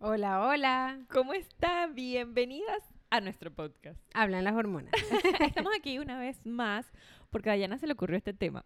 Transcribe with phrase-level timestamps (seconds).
[0.00, 1.00] Hola, hola.
[1.10, 1.96] ¿Cómo están?
[1.96, 3.98] Bienvenidas a nuestro podcast.
[4.14, 4.92] Hablan las hormonas.
[5.40, 6.92] Estamos aquí una vez más
[7.30, 8.64] porque a Dayana se le ocurrió este tema.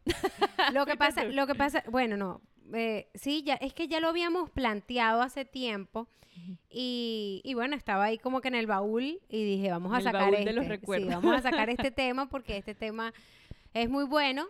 [0.74, 2.42] Lo que pasa, lo que pasa, bueno, no,
[2.74, 6.06] eh, sí, ya, es que ya lo habíamos planteado hace tiempo
[6.68, 10.04] y, y bueno, estaba ahí como que en el baúl y dije, vamos a el
[10.04, 11.08] sacar baúl este, de los sí, recuerdos.
[11.08, 13.14] vamos a sacar este tema porque este tema
[13.72, 14.48] es muy bueno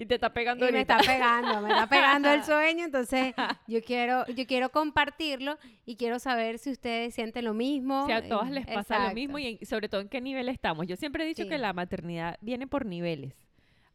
[0.00, 3.34] Y te está pegando y me está pegando, me está pegando el sueño, entonces
[3.66, 8.06] yo quiero, yo quiero compartirlo y quiero saber si ustedes sienten lo mismo.
[8.06, 10.48] Si a todas eh, les pasa lo mismo y en- sobre todo en qué nivel
[10.48, 10.86] estamos.
[10.86, 11.48] Yo siempre he dicho Sí.
[11.48, 13.34] que la maternidad viene por niveles.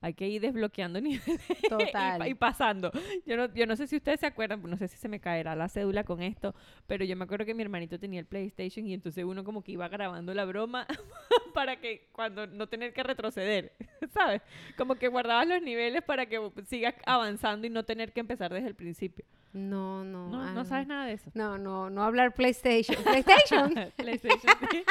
[0.03, 2.27] Hay que ir desbloqueando niveles y Total.
[2.27, 2.91] y, pasando.
[3.25, 5.55] Yo no, yo no sé si ustedes se acuerdan, no sé si se me caerá
[5.55, 6.53] la cédula con esto,
[6.87, 9.71] pero yo me acuerdo que mi hermanito tenía el PlayStation y entonces uno como que
[9.71, 10.85] iba grabando la broma
[11.53, 13.71] para que cuando no tener que retroceder,
[14.13, 14.41] ¿sabes?
[14.77, 18.67] Como que guardabas los niveles para que sigas avanzando y no tener que empezar desde
[18.67, 19.23] el principio.
[19.53, 20.27] No, no.
[20.27, 21.31] No, ah, no sabes nada de eso.
[21.33, 23.01] No, no, no hablar PlayStation.
[23.03, 23.73] PlayStation.
[23.95, 24.83] PlayStation, sí.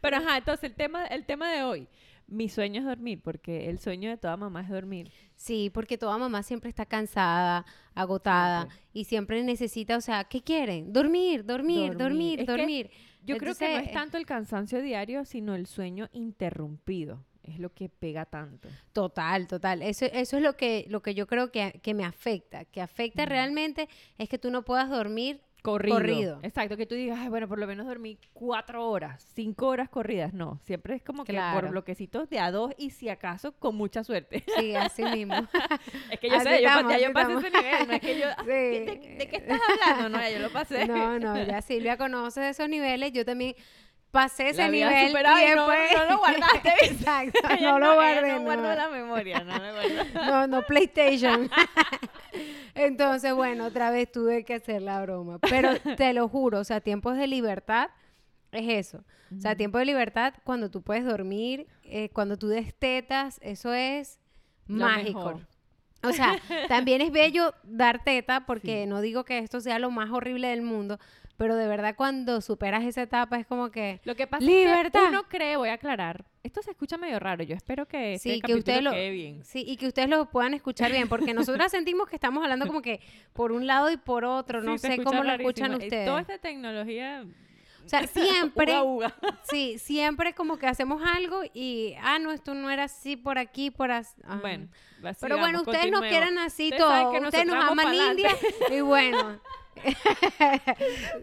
[0.00, 1.88] Pero ajá, entonces el tema, el tema de hoy,
[2.30, 5.12] mi sueño es dormir, porque el sueño de toda mamá es dormir.
[5.34, 10.92] Sí, porque toda mamá siempre está cansada, agotada y siempre necesita, o sea, ¿qué quieren?
[10.92, 12.46] Dormir, dormir, Dormir.
[12.46, 12.90] dormir.
[13.22, 17.24] Yo creo que no es tanto el cansancio diario, sino el sueño interrumpido.
[17.42, 18.68] Es lo que pega tanto.
[18.92, 19.82] Total, total.
[19.82, 22.64] Eso, eso es lo que, lo que yo creo que, que me afecta.
[22.64, 25.40] Que afecta realmente es que tú no puedas dormir.
[25.62, 25.96] Corrido.
[25.96, 26.40] Corrido.
[26.42, 30.32] Exacto, que tú digas, "Ay, bueno, por lo menos dormí cuatro horas, cinco horas corridas.
[30.32, 34.04] No, siempre es como que por bloquecitos de a dos y si acaso con mucha
[34.04, 34.44] suerte.
[34.58, 35.34] Sí, así mismo.
[36.10, 38.26] Es que yo Así sé, yo, ya yo pasé ese nivel, no es que yo,
[38.28, 38.46] ah, Sí.
[38.46, 40.08] ¿de, de- de qué estás hablando?
[40.08, 40.86] No, ya yo lo pasé.
[40.86, 43.12] No, no, ya Silvia conoce esos niveles.
[43.12, 43.54] Yo también
[44.10, 45.06] pasé ese nivel.
[45.08, 46.72] superado y no- después- no lo guardaste.
[46.82, 48.32] Exacto, no lo guardé.
[48.34, 50.04] No guardo la memoria, no me guardo.
[50.26, 51.50] No, no PlayStation.
[52.74, 55.38] Entonces, bueno, otra vez tuve que hacer la broma.
[55.38, 57.90] Pero te lo juro, o sea, tiempos de libertad
[58.52, 59.04] es eso.
[59.36, 64.18] O sea, tiempo de libertad cuando tú puedes dormir, eh, cuando tú destetas, eso es
[64.66, 65.18] Lo mágico.
[65.18, 65.46] mejor.
[66.02, 70.10] O sea, también es bello dar teta, porque no digo que esto sea lo más
[70.10, 70.98] horrible del mundo,
[71.40, 73.98] pero de verdad cuando superas esa etapa es como que...
[74.04, 75.04] Lo que pasa Libertad.
[75.04, 78.16] es que uno cree, voy a aclarar, esto se escucha medio raro, yo espero que
[78.16, 79.42] este Sí, que ustedes lo, quede bien.
[79.42, 82.82] sí, y que ustedes lo puedan escuchar bien, porque nosotras sentimos que estamos hablando como
[82.82, 83.00] que
[83.32, 86.06] por un lado y por otro, no Sí, sé cómo lo escuchan Eh, ustedes.
[86.06, 87.24] Toda esta tecnología...
[87.86, 89.38] O sea, siempre, uga, uga.
[89.44, 93.70] sí, siempre como que hacemos algo y, ah, no, esto no era así por aquí,
[93.70, 94.14] por así.
[94.42, 94.68] Bueno,
[95.00, 98.30] la Pero bueno, sigamos, ustedes nos quieren así Ustedes todo, ustedes nos aman India
[98.70, 99.40] y bueno.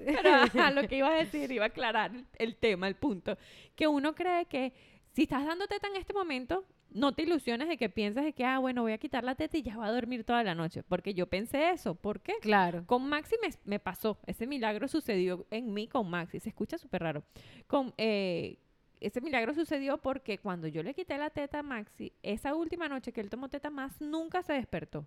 [0.06, 3.38] Pero ajá, lo que iba a decir, iba a aclarar el, tema, el punto.
[3.76, 4.74] Que uno cree que
[5.14, 8.46] si estás dando teta en este momento, no te ilusiones de que piensas de que,
[8.46, 10.84] ah, bueno, voy a quitar la teta y ya va a dormir toda la noche.
[10.84, 11.96] Porque yo pensé eso.
[11.96, 12.34] ¿Por qué?
[12.42, 12.86] Claro.
[12.86, 14.20] Con Maxi me, me pasó.
[14.26, 16.40] Ese milagro sucedió en mí con Maxi.
[16.40, 17.24] Se escucha súper raro.
[17.68, 18.58] Con, eh,
[19.00, 23.12] ese milagro sucedió porque cuando yo le quité la teta a Maxi, esa última noche
[23.12, 25.06] que él tomó teta más, nunca se despertó.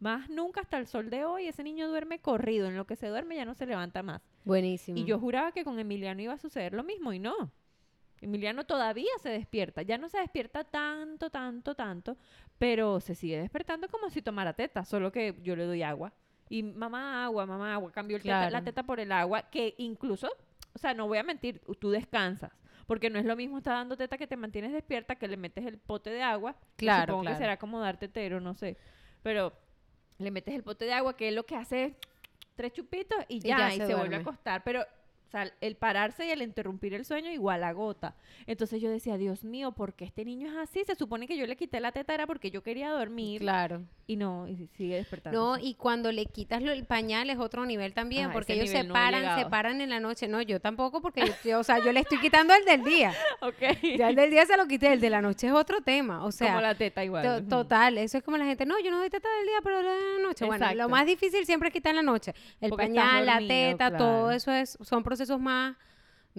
[0.00, 2.68] Más nunca hasta el sol de hoy, ese niño duerme corrido.
[2.68, 4.22] En lo que se duerme ya no se levanta más.
[4.44, 4.96] Buenísimo.
[4.98, 7.50] Y yo juraba que con Emiliano iba a suceder lo mismo y no.
[8.20, 9.82] Emiliano todavía se despierta.
[9.82, 12.16] Ya no se despierta tanto, tanto, tanto,
[12.58, 16.12] pero se sigue despertando como si tomara teta, solo que yo le doy agua.
[16.48, 20.28] Y mamá agua, mamá agua, cambio el teta- la teta por el agua, que incluso,
[20.72, 22.52] o sea, no voy a mentir, tú descansas.
[22.86, 25.66] Porque no es lo mismo estar dando teta que te mantienes despierta, que le metes
[25.66, 26.54] el pote de agua.
[26.76, 27.36] que Claro, Supongo claro.
[27.36, 28.78] que será como dar tetero, no sé.
[29.22, 29.52] Pero
[30.18, 31.92] le metes el pote de agua, que es lo que hace es
[32.54, 34.64] tres chupitos y ya, ya y se vuelve a acostar.
[34.64, 38.16] Pero, o sea, el pararse y el interrumpir el sueño igual agota.
[38.46, 40.84] Entonces yo decía, Dios mío, ¿por qué este niño es así?
[40.84, 43.84] Se supone que yo le quité la teta era porque yo quería dormir Claro.
[44.10, 45.38] Y no, y sigue despertando.
[45.38, 48.70] No, y cuando le quitas lo- el pañal es otro nivel también, Ah, porque ellos
[48.70, 50.26] se no paran, se paran en la noche.
[50.28, 53.12] No, yo tampoco, porque yo, yo- o sea, yo le estoy quitando el del día.
[53.42, 53.96] ok.
[53.98, 56.24] Ya el del día se lo quité, el de la noche es otro tema.
[56.24, 57.22] O sea, como la teta igual.
[57.22, 59.82] to- total, eso es como la gente, no, yo no doy teta del día, pero
[59.82, 60.46] la de la noche.
[60.46, 62.34] Bueno, lo más difícil siempre es quitar en la noche.
[62.62, 65.76] El Porque pañal, la teta, todo eso es, son procesos más.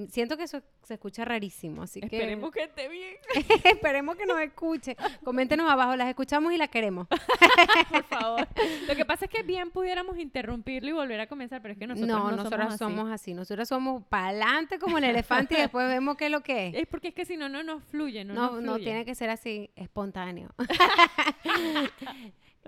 [0.08, 3.16] Siento que eso se escucha rarísimo, así que Esperemos que esté bien,
[3.66, 4.96] esperemos que nos escuche.
[5.24, 7.08] Coméntenos abajo, las escuchamos y las queremos.
[7.90, 8.48] por favor.
[8.88, 11.88] Lo que pasa es que bien pudiéramos interrumpirlo y volver a comenzar, pero es que
[11.88, 12.78] nosotros no, no, nosotras somos así.
[12.80, 13.34] somos así.
[13.34, 16.76] Nosotras somos pa'lante como el elefante y después vemos qué es lo que es.
[16.76, 18.86] Es porque es que si no, no nos fluye, no, No, nos no fluye.
[18.86, 20.50] tiene que ser así, espontáneo.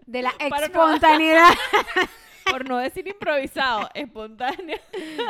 [0.05, 1.53] De la Para espontaneidad,
[2.49, 4.77] Por no decir improvisado, espontáneo.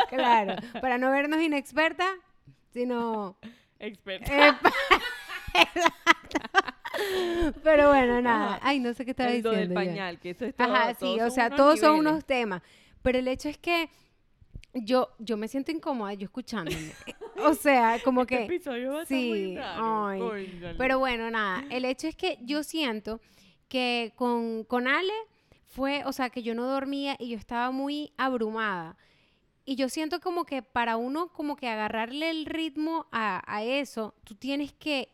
[0.09, 0.55] claro.
[0.81, 2.09] Para no vernos inexpertas,
[2.71, 3.37] sino...
[3.79, 4.31] Experto.
[4.31, 4.71] Epa.
[5.53, 6.39] Exacto.
[7.63, 8.55] Pero bueno, nada.
[8.55, 8.59] Ajá.
[8.63, 9.51] Ay, no sé qué estaba diciendo.
[9.51, 9.73] del ya.
[9.75, 10.73] pañal, que eso es todo.
[10.73, 12.61] Ajá, sí, o sea, todos son unos temas.
[13.01, 13.89] Pero el hecho es que
[14.73, 16.91] yo, yo me siento incómoda yo escuchándome.
[17.43, 18.43] o sea, como Este que...
[18.45, 20.07] episodio va a estar sí, muy raro.
[20.07, 20.75] ay.
[20.77, 23.19] Pero bueno, nada, el hecho es que yo siento
[23.67, 25.13] que con, con Ale
[25.71, 28.97] fue, o sea, que yo no dormía y yo estaba muy abrumada.
[29.63, 34.13] Y yo siento como que para uno como que agarrarle el ritmo a, a eso,
[34.25, 35.07] tú tienes que,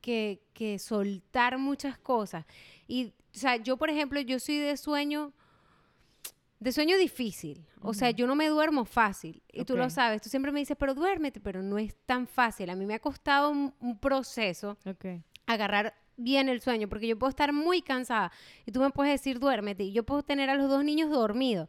[0.00, 2.44] que, que soltar muchas cosas.
[2.88, 5.32] Y, o sea, yo, por ejemplo, yo soy de sueño,
[6.58, 7.64] de sueño difícil.
[7.80, 9.42] O sea, yo no me duermo fácil.
[9.52, 10.22] Y tú lo sabes.
[10.22, 12.70] Tú siempre me dices, pero duérmete, pero no es tan fácil.
[12.70, 14.76] A mí me ha costado un, un proceso
[15.46, 18.32] agarrar bien el sueño, porque yo puedo estar muy cansada
[18.66, 21.68] y tú me puedes decir duérmete y yo puedo tener a los dos niños dormidos,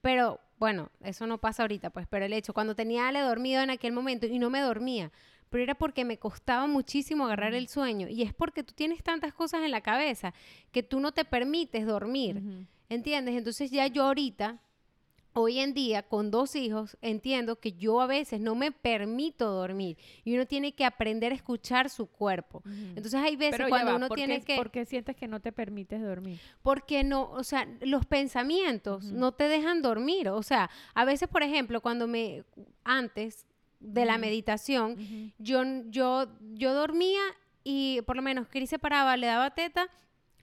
[0.00, 3.62] pero bueno, eso no pasa ahorita, pues, pero el hecho, cuando tenía a Ale dormido
[3.62, 5.12] en aquel momento y no me dormía,
[5.50, 9.32] pero era porque me costaba muchísimo agarrar el sueño y es porque tú tienes tantas
[9.32, 10.34] cosas en la cabeza
[10.72, 12.42] que tú no te permites dormir.
[12.88, 13.36] ¿entiendes?
[13.36, 14.58] Entonces ya yo ahorita...
[15.34, 19.96] Hoy en día, con dos hijos, entiendo que yo a veces no me permito dormir
[20.24, 22.62] y uno tiene que aprender a escuchar su cuerpo.
[22.66, 24.56] Entonces hay veces Pero cuando va, uno ¿por tiene qué- que...
[24.56, 26.40] ¿Por qué sientes que no te permites dormir?
[26.62, 30.28] Porque no, o sea, los pensamientos no te dejan dormir.
[30.30, 32.42] O sea, a veces, por ejemplo, cuando me,
[32.84, 33.46] antes
[33.80, 34.96] de la meditación,
[35.38, 37.20] yo, yo, yo dormía
[37.62, 39.88] y por lo menos Cris se paraba, le daba teta,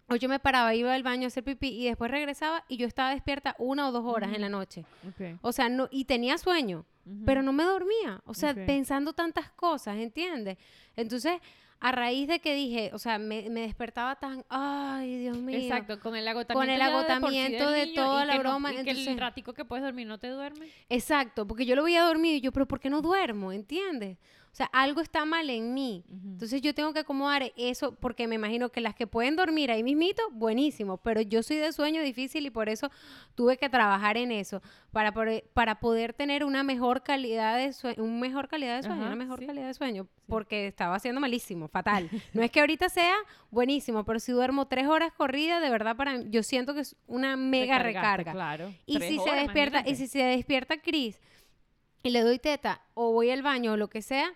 [0.07, 2.85] o yo me paraba, iba al baño a hacer pipí y después regresaba y yo
[2.87, 4.85] estaba despierta una o dos horas en la noche.
[5.07, 5.37] Ok.
[5.41, 6.85] O sea, no, y tenía sueño,
[7.25, 8.21] pero no me dormía.
[8.25, 10.57] O sea, pensando tantas cosas, ¿entiendes?
[10.95, 11.39] Entonces,
[11.79, 15.59] a raíz de que dije, o sea, me, me despertaba tan, ay, Dios mío.
[15.59, 16.71] Exacto, con el agotamiento.
[16.73, 19.65] el de por sí agotamiento de niño toda la no- broma, que el ratico que
[19.65, 20.69] puedes dormir no te duerme.
[20.89, 23.51] Exacto, porque yo lo veía dormir y yo, pero ¿por qué no duermo?
[23.51, 24.17] ¿Entiendes?
[24.55, 26.05] O sea, algo está mal en mí.
[26.09, 29.83] Entonces yo tengo que acomodar eso porque me imagino que las que pueden dormir ahí
[29.83, 32.89] mismito, buenísimo, pero yo soy de sueño difícil y por eso
[33.35, 34.61] tuve que trabajar en eso
[34.93, 39.01] para, poder- para poder tener una mejor calidad de sueño, un mejor calidad de sueño,
[39.01, 39.45] Ajá, una mejor sí.
[39.45, 42.09] calidad de sueño, porque estaba haciendo malísimo, fatal.
[42.33, 43.13] No es que ahorita sea
[43.51, 46.95] buenísimo, pero si duermo tres horas corridas, de verdad para mí, yo siento que es
[47.07, 48.31] una mega recarga.
[48.31, 48.73] Claro.
[48.85, 51.19] Y si se despierta, y si se despierta Cris
[52.05, 54.31] y le doy teta o voy al baño o lo que sea,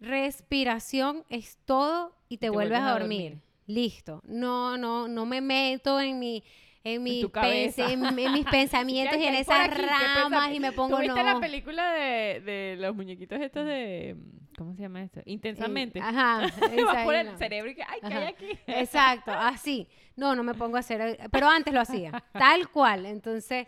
[0.00, 3.22] respiración es todo y te, te vuelves, vuelves a dormir.
[3.32, 3.42] dormir.
[3.66, 4.20] Listo.
[4.24, 6.42] No, no, no me meto en mi
[6.84, 10.96] en, mi pens- en, en mis pensamientos ¿Qué y en esas ramas y me pongo
[10.96, 11.34] ¿Tú viste no.
[11.34, 14.16] la película de, de los muñequitos estos de...
[14.58, 15.20] ¿Cómo se llama esto?
[15.20, 16.00] Eh, Intensamente.
[16.00, 16.40] Ajá.
[16.86, 18.46] Vas por el cerebro y que, ay, ¿qué hay aquí?
[18.66, 19.88] Exacto, así.
[20.16, 23.06] No, no me pongo a hacer, pero antes lo hacía, tal cual.
[23.06, 23.66] Entonces,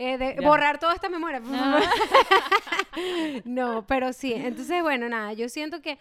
[0.00, 0.48] eh, de- Ya.
[0.48, 1.42] borrar toda esta memoria.
[1.44, 1.80] Ah.
[3.44, 4.32] no, pero sí.
[4.32, 5.98] Entonces, bueno, nada, yo siento que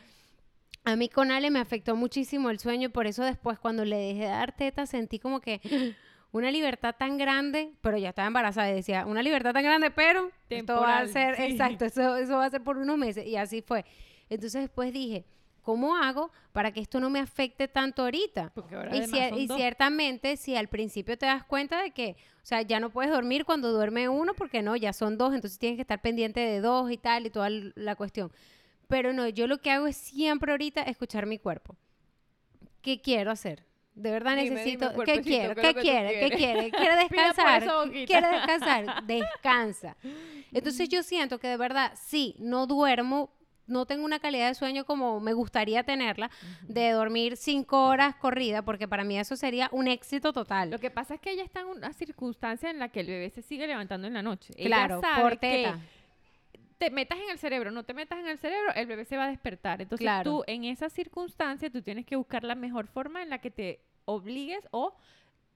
[0.85, 3.97] a mí con Ale me afectó muchísimo el sueño y por eso después cuando le
[3.97, 5.59] dejé de dar teta sentí como que
[6.31, 10.31] una libertad tan grande, pero ya estaba embarazada y decía, una libertad tan grande, pero
[10.49, 11.43] esto va a ser, sí.
[11.43, 13.83] exacto, eso, eso va a ser por unos meses y así fue.
[14.29, 15.25] Entonces después dije,
[15.69, 18.51] ¿cómo hago para que esto no me afecte tanto ahorita?
[18.55, 22.45] Porque ahora Y, cier- y ciertamente, si al principio te das cuenta de que, o
[22.45, 25.77] sea, ya no puedes dormir cuando duerme uno, porque no, ya son dos, entonces tienes
[25.77, 28.31] que estar pendiente de dos y tal, y toda la cuestión.
[28.87, 31.75] Pero no, yo lo que hago es siempre ahorita escuchar mi cuerpo.
[32.81, 33.63] ¿Qué quiero hacer?
[33.93, 35.03] De verdad Dime, dime, necesito.
[35.03, 35.53] ¿Qué quiero?
[35.53, 36.19] ¿qué ¿Qué es lo que tú quiere?
[36.19, 36.71] ¿Qué quiere?
[36.71, 37.91] ¿Quiere Pida por descansar?
[38.07, 39.03] ¿Quiere descansar?
[39.05, 39.97] Descansa.
[40.51, 43.29] Entonces yo siento que de verdad, sí, no duermo,
[43.69, 46.29] no tengo una calidad de sueño como me gustaría tenerla,
[46.63, 50.69] de dormir cinco horas corrida, porque para mí eso sería un éxito total.
[50.71, 53.29] Lo que pasa es que ella está en una circunstancia en la que el bebé
[53.29, 54.53] se sigue levantando en la noche.
[54.57, 55.73] Ella claro, sabe por que
[56.77, 59.25] te metas en el cerebro, no te metas en el cerebro, el bebé se va
[59.25, 59.81] a despertar.
[59.81, 60.31] Entonces Claro.
[60.31, 63.81] tú en esa circunstancia tú tienes que buscar la mejor forma en la que te
[64.05, 64.95] obligues o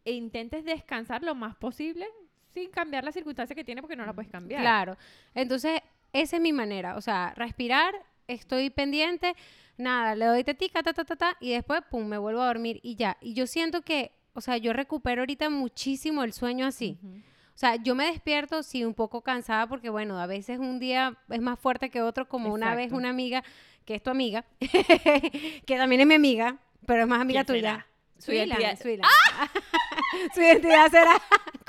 [0.06, 2.06] intentes descansar lo más posible
[2.54, 4.62] sin cambiar la circunstancia que tiene porque no la puedes cambiar.
[4.62, 4.98] Claro.
[5.34, 5.82] Entonces,
[6.14, 6.96] esa es mi manera.
[6.96, 7.94] O sea, respirar,
[8.28, 9.36] estoy pendiente,
[9.78, 12.80] nada, le doy tetica, ta, ta, ta, ta, y después, pum, me vuelvo a dormir
[12.84, 13.18] y ya.
[13.22, 16.98] Y yo siento que, o sea, yo recupero ahorita muchísimo el sueño así.
[17.56, 21.18] O sea, yo me despierto, sí, un poco cansada porque, bueno, a veces un día
[21.30, 23.44] es más fuerte que otro, como una vez una amiga,
[23.86, 27.72] que es tu amiga, que también es mi amiga, pero es más amiga ¿Quién tuya.
[27.74, 27.88] será?
[28.18, 29.10] Su identidad- Suilan.
[30.34, 31.22] Su identidad será...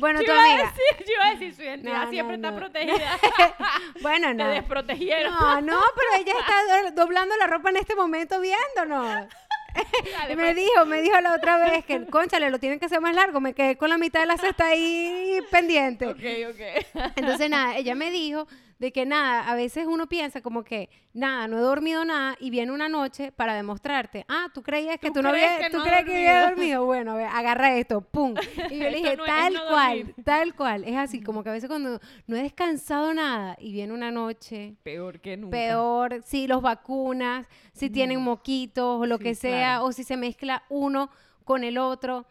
[0.00, 0.64] Bueno, Yo tu iba, a amiga.
[0.64, 2.56] decir, yo iba a decir, su identidad No, siempre no, está no.
[2.58, 3.18] protegida.
[4.02, 4.48] Bueno, Te no.
[4.48, 5.32] desprotegieron.
[5.32, 9.26] No, no, pero ella está do- doblando la ropa en este momento viéndonos.
[10.18, 10.56] Dale, me pues.
[10.56, 13.40] dijo, me dijo la otra vez que, conchale, lo tienen que hacer más largo.
[13.40, 16.06] Me quedé con la mitad de la cesta ahí pendiente.
[16.08, 16.18] Ok,
[16.50, 17.10] ok.
[17.16, 18.48] Entonces, nada, ella me dijo
[18.80, 22.50] de que nada, a veces uno piensa como que nada, no he dormido nada y
[22.50, 25.76] viene una noche para demostrarte, ah, tú creías que ¿Tú tú, no habías, que tú
[25.78, 26.80] no crees que había dormido?
[26.80, 28.34] dormido, bueno, a ver, agarra esto, pum.
[28.70, 30.14] Y yo le dije, no tal no cual, dormir".
[30.24, 33.92] tal cual, es así, como que a veces cuando no he descansado nada y viene
[33.92, 35.50] una noche Peor que nunca.
[35.50, 39.84] peor, si los vacunas, si tienen moquitos o lo Sí, que sea, claro.
[39.84, 41.10] o si se mezcla uno
[41.44, 42.24] con el otro.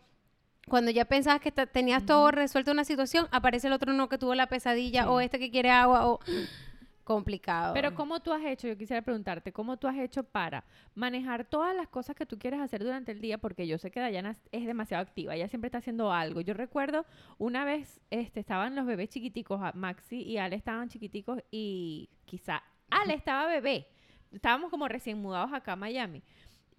[0.70, 4.36] Cuando ya pensabas que tenías todo resuelto una situación, aparece el otro no que tuvo
[4.36, 5.08] la pesadilla, Sí.
[5.10, 6.20] o este que quiere agua, o
[7.04, 7.74] complicado.
[7.74, 8.68] Pero ¿cómo tú has hecho?
[8.68, 12.60] Yo quisiera preguntarte, ¿cómo tú has hecho para manejar todas las cosas que tú quieres
[12.60, 13.40] hacer durante el día?
[13.40, 16.42] Porque yo sé que Dayana es- demasiado activa, ella siempre está haciendo algo.
[16.42, 17.06] Yo recuerdo
[17.40, 22.62] una vez este, estaban los bebés chiquiticos, a- Maxi y Ale estaban chiquiticos y quizá
[22.92, 23.88] Ale estaba bebé.
[24.32, 26.22] Estábamos como recién mudados acá a Miami.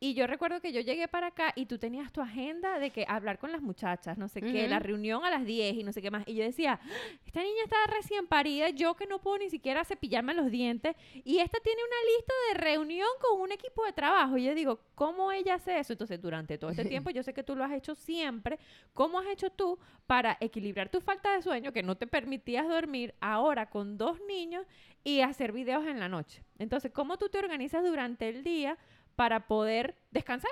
[0.03, 3.05] Y yo recuerdo que yo llegué para acá y tú tenías tu agenda de que
[3.07, 6.01] hablar con las muchachas, no sé qué, la reunión a las 10 y no sé
[6.01, 6.27] qué más.
[6.27, 6.81] Y yo decía,
[7.27, 11.41] esta niña está recién parida, yo que no puedo ni siquiera cepillarme los dientes, y
[11.41, 14.39] esta tiene una lista de reunión con un equipo de trabajo.
[14.39, 15.93] Y yo digo, ¿cómo ella hace eso?
[15.93, 18.59] Entonces, durante todo este tiempo, yo sé que tú lo has hecho siempre.
[18.95, 23.15] ¿Cómo has hecho tú para equilibrar tu falta de sueño, que no te permitías dormir,
[23.21, 24.65] ahora con dos niños
[25.05, 26.43] y hacer videos en la noche?
[26.59, 28.79] Entonces, ¿cómo tú te organizas durante el día
[29.17, 30.51] para poder descansar?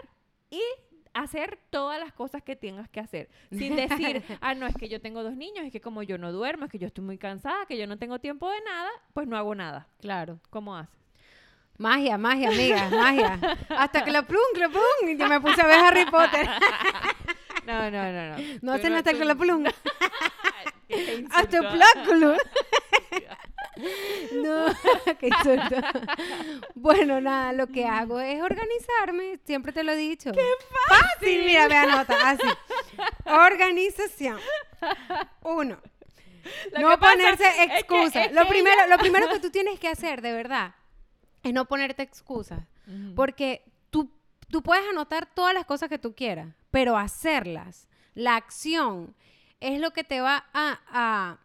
[0.51, 0.61] Y
[1.15, 3.29] hacer todas las cosas que tengas que hacer.
[3.51, 6.33] Sin decir, ah, no, es que yo tengo dos niños, es que como yo no
[6.33, 9.27] duermo, es que yo estoy muy cansada, que yo no tengo tiempo de nada, pues
[9.27, 9.89] no hago nada.
[10.01, 10.39] Claro.
[10.51, 10.95] ¿Cómo haces?
[11.79, 13.39] Magia, magia, amiga, magia.
[13.71, 16.49] Hasta que lo plum, que plum, y yo me puse a ver Harry Potter.
[17.67, 18.37] No, no, no, no.
[18.63, 19.63] No hacen hasta tú- que lo plum.
[21.31, 21.71] Hasta insulto.
[21.71, 22.35] pláculo.
[24.33, 24.67] No,
[25.21, 25.77] qué insulto.
[26.75, 30.33] Bueno, nada, lo que hago es organizarme, siempre te lo he dicho.
[30.33, 30.45] ¡Qué
[30.89, 31.45] fácil!
[31.45, 32.47] mira, me anota, así.
[33.25, 34.39] Organización.
[35.43, 35.79] Uno,
[36.73, 38.27] Lo no ponerse es que- excusas.
[38.27, 40.75] es lo, que primero, lo primero que tú tienes que hacer, de verdad,
[41.43, 42.61] es no ponerte excusas.
[43.15, 44.11] Porque tú,
[44.51, 49.15] tú puedes anotar todas las cosas que tú quieras, pero hacerlas, la acción,
[49.61, 51.39] es lo que te va a, a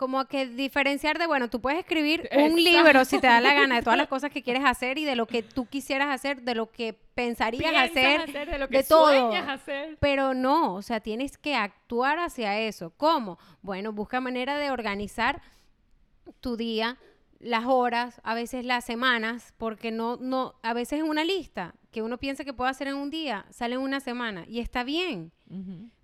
[0.00, 3.74] como que diferenciar de, bueno, tú puedes escribir un libro si te da la gana
[3.74, 6.54] de todas las cosas que quieres hacer y de lo que tú quisieras hacer, de
[6.54, 7.90] lo que pensarías Piensas
[8.24, 9.30] hacer, de lo que de todo.
[9.34, 9.98] hacer.
[10.00, 12.94] pero no, o sea, tienes que actuar hacia eso.
[12.96, 13.38] ¿Cómo?
[13.60, 15.42] Bueno, busca manera de organizar
[16.40, 16.96] tu día,
[17.38, 22.16] las horas, a veces las semanas, porque no, no, a veces una lista que uno
[22.16, 25.30] piensa que puede hacer en un día, sale en una semana y está bien.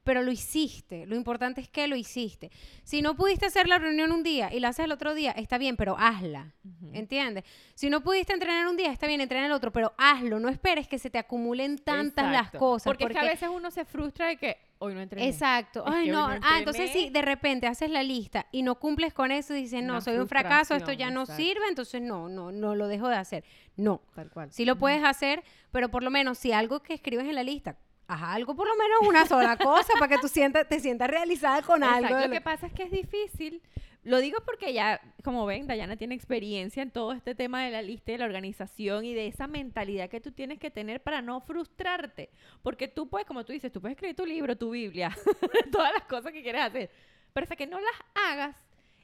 [0.07, 1.05] Pero lo hiciste.
[1.05, 2.53] Lo importante es que lo hiciste.
[2.85, 5.59] Si no pudiste hacer la reunión un día y la haces el otro día, está
[5.59, 6.55] bien, pero hazla.
[6.65, 6.93] Ujú.
[6.95, 7.43] ¿Entiendes?
[7.75, 10.39] Si no pudiste entrenar un día, está bien, entrenar el otro, pero hazlo.
[10.39, 12.85] No esperes que se te acumulen tantas las cosas.
[12.85, 15.27] Porque, es que a veces uno se frustra de que hoy no entrené.
[15.27, 15.85] Exacto.
[15.85, 16.29] Es Ay, no.
[16.29, 19.63] no ah, entonces sí, de repente haces la lista y no cumples con eso y
[19.63, 21.43] dices, no, Una soy un fracaso, esto ya no exacto.
[21.43, 23.43] sirve, entonces no, no, no lo dejo de hacer.
[23.75, 24.03] No.
[24.15, 24.53] Tal cual.
[24.53, 27.77] Sí lo puedes hacer, pero por lo menos si algo que escribes en la lista,
[28.09, 31.63] haz algo por lo menos una sola cosa para que tú sientas, te sientas realizada
[31.63, 32.07] con Exacto.
[32.07, 32.27] algo.
[32.27, 33.63] lo- que pasa es que es difícil.
[34.05, 37.83] Lo digo porque ya, como ven, Dayana tiene experiencia en todo este tema de la
[37.83, 41.23] lista y de la organización y de esa mentalidad que tú tienes que tener para
[41.23, 42.31] no frustrarte.
[42.63, 45.11] Porque tú puedes, como tú dices, tú puedes escribir tu libro, tu Biblia,
[45.73, 46.89] todas las cosas que quieres hacer.
[47.33, 47.95] Pero hasta que no las
[48.31, 48.55] hagas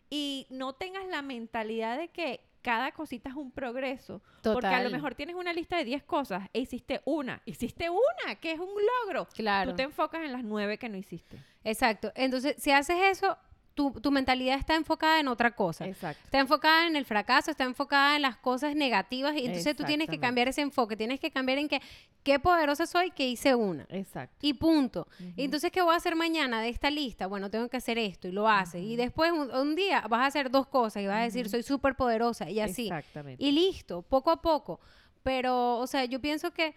[0.09, 4.23] y no tengas la mentalidad de que cada cosita es un progreso.
[4.43, 4.93] Porque a lo Total.
[4.93, 7.43] mejor tienes una lista de 10 cosas e hiciste una.
[7.45, 8.71] Hiciste una, que es un
[9.05, 9.27] logro.
[9.35, 9.71] Claro.
[9.71, 11.39] Tú te enfocas en las nueve que no hiciste.
[11.65, 12.13] Exacto.
[12.15, 13.37] Entonces, si haces eso,
[13.75, 15.87] tu, tu mentalidad está enfocada en otra cosa.
[15.87, 16.23] Exacto.
[16.25, 20.09] Está enfocada en el fracaso, está enfocada en las cosas negativas y entonces tú tienes
[20.09, 21.81] que cambiar ese enfoque, tienes que cambiar en que
[22.23, 23.87] qué poderosa soy que hice una.
[23.89, 24.37] Exacto.
[24.43, 25.07] Y punto.
[25.37, 27.27] Entonces, ¿qué voy a hacer mañana de esta lista?
[27.27, 28.83] Bueno, tengo que hacer esto y lo haces.
[28.83, 31.63] Y después, un, un día, vas a hacer dos cosas y vas a decir, soy
[31.63, 32.85] súper poderosa y así.
[32.85, 33.43] Exactamente.
[33.43, 34.81] Y listo, poco a poco.
[35.23, 36.75] Pero, o sea, yo pienso que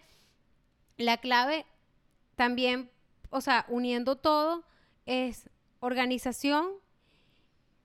[0.96, 1.66] la clave
[2.36, 2.90] también,
[3.30, 4.64] o sea, uniendo todo,
[5.04, 5.50] es
[5.80, 6.68] organización.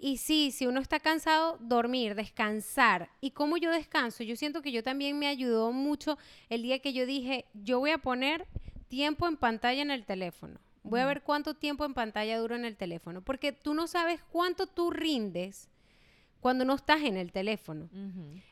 [0.03, 3.11] Y sí, si uno está cansado, dormir, descansar.
[3.21, 4.23] ¿Y cómo yo descanso?
[4.23, 6.17] Yo siento que yo también me ayudó mucho
[6.49, 8.47] el día que yo dije, yo voy a poner
[8.87, 10.59] tiempo en pantalla en el teléfono.
[10.81, 13.21] Voy a ver cuánto tiempo en pantalla duro en el teléfono.
[13.21, 15.69] Porque tú no sabes cuánto tú rindes
[16.39, 17.87] cuando no estás en el teléfono.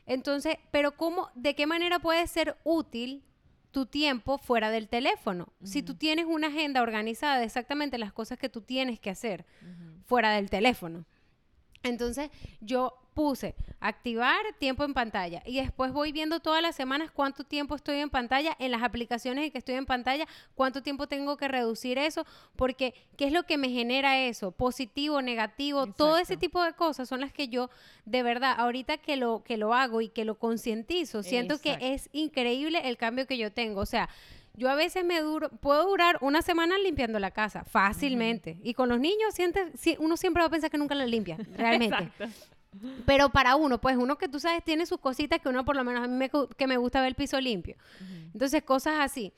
[0.06, 3.24] Entonces, pero cómo, de qué manera puede ser útil
[3.72, 5.52] tu tiempo fuera del teléfono?
[5.64, 9.44] Si tú tienes una agenda organizada de exactamente las cosas que tú tienes que hacer
[10.06, 11.04] fuera del teléfono.
[11.82, 17.44] Entonces yo puse activar tiempo en pantalla y después voy viendo todas las semanas cuánto
[17.44, 21.36] tiempo estoy en pantalla en las aplicaciones en que estoy en pantalla, cuánto tiempo tengo
[21.36, 22.24] que reducir eso,
[22.56, 27.08] porque qué es lo que me genera eso, positivo, negativo, todo ese tipo de cosas
[27.08, 27.70] son las que yo
[28.04, 31.80] de verdad ahorita que lo que lo hago y que lo concientizo, siento Exacto.
[31.80, 34.08] que es increíble el cambio que yo tengo, o sea,
[34.54, 38.58] yo a veces me duro, puedo durar una semana limpiando la casa, fácilmente.
[38.62, 41.36] Y con los niños, siente, si- uno siempre va a pensar que nunca la limpia,
[41.56, 41.96] realmente.
[41.96, 42.28] Exacto.
[43.04, 45.82] Pero para uno, pues uno que tú sabes tiene sus cositas que uno por lo
[45.82, 47.76] menos a mí me, que me gusta ver el piso limpio.
[48.32, 49.32] Entonces, cosas así.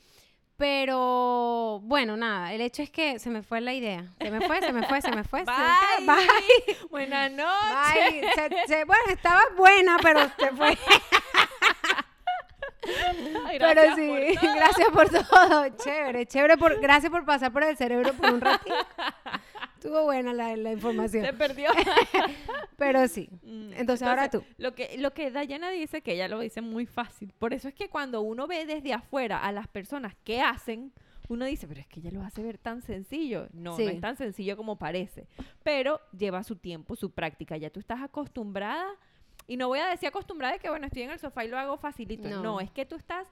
[0.59, 4.05] Pero bueno, nada, el hecho es que se me fue la idea.
[4.21, 5.41] Se me fue, se me fue, se me fue.
[5.45, 6.05] se me fue.
[6.05, 6.07] Bye.
[6.07, 6.77] Bye.
[6.91, 8.21] Buenas noches.
[8.23, 8.31] Bye.
[8.35, 10.79] Se- se- bueno, estaba buena, pero se fue.
[13.47, 14.55] Ay, pero sí, por todo.
[14.57, 15.69] gracias por todo.
[15.77, 16.57] Chévere, chévere.
[16.57, 18.75] Por, gracias por pasar por el cerebro por un ratito.
[19.75, 21.37] Estuvo buena la, la Se información.
[21.37, 21.71] perdió.
[22.77, 23.29] Pero sí.
[23.43, 24.45] Mm, Entonces, ahora tú.
[24.59, 27.33] Lo que, lo que Dayana dice, que ella lo dice muy fácil.
[27.39, 30.93] Por eso es que cuando uno ve desde afuera a las personas que hacen,
[31.29, 33.49] uno dice, pero es que ella lo hace ver tan sencillo.
[33.53, 33.85] No, Sí.
[33.85, 35.27] no es tan sencillo como parece.
[35.65, 37.57] Pero lleva su tiempo, su práctica.
[37.57, 38.87] Ya tú estás acostumbrada.
[39.47, 41.59] Y no voy a decir acostumbrada de que, bueno, estoy en el sofá y lo
[41.59, 42.29] hago facilito.
[42.29, 42.43] No.
[42.43, 43.27] No, es que tú estás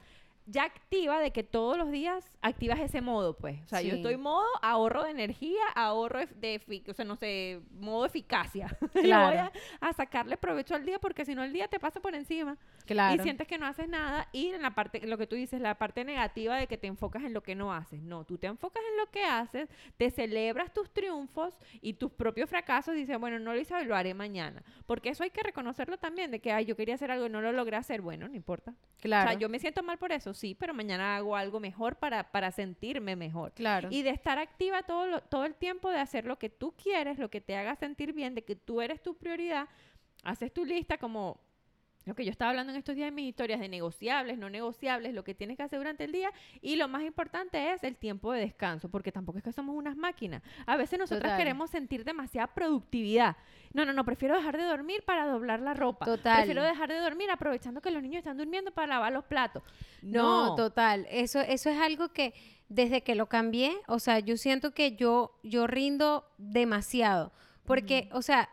[0.47, 3.61] ya activa de que todos los días activas ese modo, pues.
[3.65, 8.05] O sea, yo estoy modo ahorro de energía, ahorro de, o sea, no sé, modo
[8.07, 8.77] eficacia.
[8.93, 9.29] Claro.
[9.29, 9.53] voy a,
[9.89, 12.57] a sacarle provecho al día porque si no el día te pasa por encima
[12.87, 13.15] Claro.
[13.15, 15.77] y sientes que no haces nada y en la parte lo que tú dices la
[15.77, 18.83] parte negativa de que te enfocas en lo que no haces no tú te enfocas
[18.91, 23.39] en lo que haces te celebras tus triunfos y tus propios fracasos y dices bueno
[23.39, 26.53] no lo hice hoy lo haré mañana porque eso hay que reconocerlo también de que
[26.53, 29.29] ay yo quería hacer algo y no lo logré hacer bueno no importa Claro.
[29.29, 32.31] o sea yo me siento mal por eso sí pero mañana hago algo mejor para
[32.33, 33.89] para sentirme mejor Claro.
[33.91, 37.19] y de estar activa todo, lo- todo el tiempo, de hacer lo que tú quieres,
[37.19, 39.69] lo que te haga sentir bien, de que tú eres tu prioridad,
[40.25, 41.41] haces tu lista como
[42.07, 45.15] lo que yo estaba hablando en estos días en mis historias de negociables, no negociables,
[45.15, 48.33] lo que tienes que hacer durante el día y lo más importante es el tiempo
[48.33, 50.43] de descanso, porque tampoco es que somos unas máquinas.
[50.67, 51.39] A veces nosotras Total.
[51.39, 53.37] queremos sentir demasiada productividad.
[53.73, 56.07] No, no, no, prefiero dejar de dormir para doblar la ropa.
[56.07, 56.39] Total.
[56.39, 59.63] Prefiero dejar de dormir aprovechando que los niños están durmiendo para lavar los platos.
[60.03, 61.07] No, No, total.
[61.11, 62.35] Eso, eso es algo que
[62.69, 67.33] desde que lo cambié, o sea, yo siento que yo, yo rindo demasiado.
[67.65, 68.49] Porque, o sea,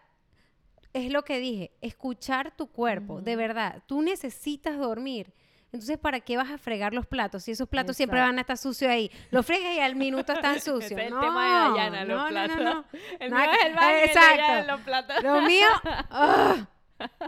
[1.06, 3.84] es lo que dije, escuchar tu cuerpo, de verdad.
[3.88, 5.34] Tú necesitas dormir.
[5.72, 7.44] Entonces, ¿para qué vas a fregar los platos?
[7.44, 8.30] Si esos platos siempre Exacto.
[8.32, 9.12] van a estar sucios ahí.
[9.32, 10.84] Los fregas y al minuto están sucios.
[10.92, 12.58] Ese es el no, tema de Dayana, los no, platos.
[12.58, 12.86] no, no.
[13.20, 14.34] El No, mío es el baño, el de exacto.
[14.34, 15.24] ella es los platos.
[15.24, 15.68] Lo mío,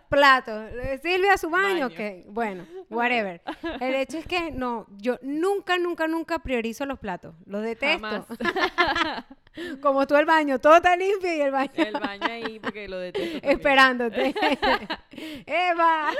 [0.09, 0.67] plato.
[0.67, 3.41] Eh, Silvia, su baño, que bueno, whatever.
[3.79, 7.35] El hecho es que no, yo nunca, nunca, nunca priorizo los platos.
[7.45, 7.99] Los detesto.
[8.07, 8.25] Jamás.
[9.81, 12.97] Como tú el baño, todo está limpio y el baño El baño ahí porque lo
[12.99, 13.31] detesto.
[13.39, 13.57] también.
[13.57, 14.35] esperándote.
[15.45, 16.11] Eva,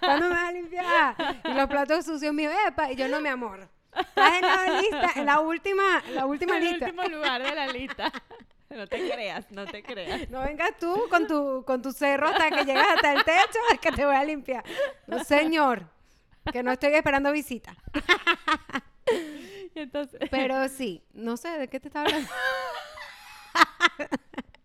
[0.00, 1.14] ¿cuándo me vas a limpiar?
[1.44, 3.68] Y los platos sucios míos, Epa, y yo no, mi amor.
[3.94, 6.86] Estás en la lista, en la última, la última el lista.
[6.86, 8.12] último lugar de la lista.
[8.76, 10.28] No te creas, no te creas.
[10.30, 13.80] No vengas tú con tu, con tu cerro hasta que llegas hasta el techo, es
[13.80, 14.62] que te voy a limpiar.
[15.06, 15.84] No, señor,
[16.52, 17.74] que no estoy esperando visita.
[19.74, 22.28] Entonces, Pero sí, no sé de qué te estaba hablando.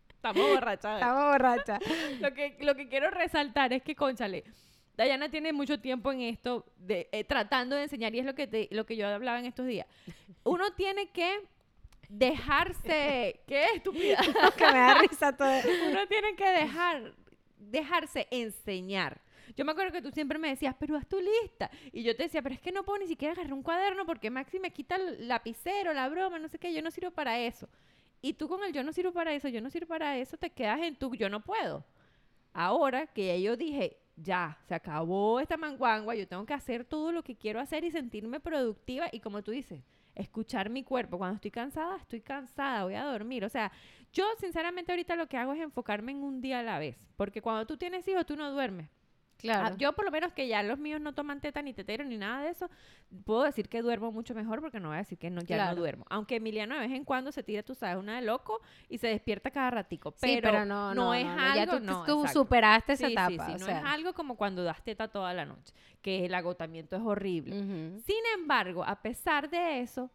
[0.09, 0.93] estamos borrachas.
[0.99, 1.79] Estaba borracha.
[2.19, 4.43] Lo que, lo que quiero resaltar es que, conchale,
[4.95, 8.47] Dayana tiene mucho tiempo en esto, de, eh, tratando de enseñar, y es lo que,
[8.47, 9.87] te- lo que yo hablaba en estos días.
[10.43, 11.39] Uno tiene que
[12.13, 13.41] dejarse...
[13.47, 14.17] ¿Qué estúpida?
[14.57, 15.49] Que me da risa todo.
[15.89, 17.13] Uno tiene que dejar,
[17.57, 19.21] dejarse enseñar.
[19.55, 21.69] Yo me acuerdo que tú siempre me decías, pero haz tu lista.
[21.91, 24.29] Y yo te decía, pero es que no puedo ni siquiera agarrar un cuaderno porque
[24.29, 27.69] Maxi me quita el lapicero, la broma, no sé qué, yo no sirvo para eso.
[28.21, 30.49] Y tú con el yo no sirvo para eso, yo no sirvo para eso, te
[30.49, 31.85] quedas en tu yo no puedo.
[32.53, 37.23] Ahora que yo dije, ya, se acabó esta manguangua, yo tengo que hacer todo lo
[37.23, 39.81] que quiero hacer y sentirme productiva y como tú dices,
[40.15, 41.17] escuchar mi cuerpo.
[41.17, 43.45] Cuando estoy cansada, estoy cansada, voy a dormir.
[43.45, 43.71] O sea,
[44.11, 47.41] yo sinceramente ahorita lo que hago es enfocarme en un día a la vez, porque
[47.41, 48.89] cuando tú tienes hijos, tú no duermes.
[49.43, 49.73] Claro.
[49.73, 52.17] Ah, yo por lo menos que ya los míos no toman teta ni tetero ni
[52.17, 52.69] nada de eso,
[53.25, 55.75] puedo decir que duermo mucho mejor porque no voy a decir que no, ya Claro.
[55.75, 56.05] no duermo.
[56.09, 59.07] Aunque Emiliano de vez en cuando se tira, tú sabes, una de loco y se
[59.07, 60.11] despierta cada ratico.
[60.19, 63.11] Pero, sí, pero no, no, es no, algo, Ya tú, no, tú superaste esa Sí,
[63.13, 63.45] etapa.
[63.47, 63.79] sí, o no sea.
[63.79, 67.53] es algo como cuando das teta toda la noche, que el agotamiento es horrible.
[68.05, 70.09] Sin embargo, a pesar de eso,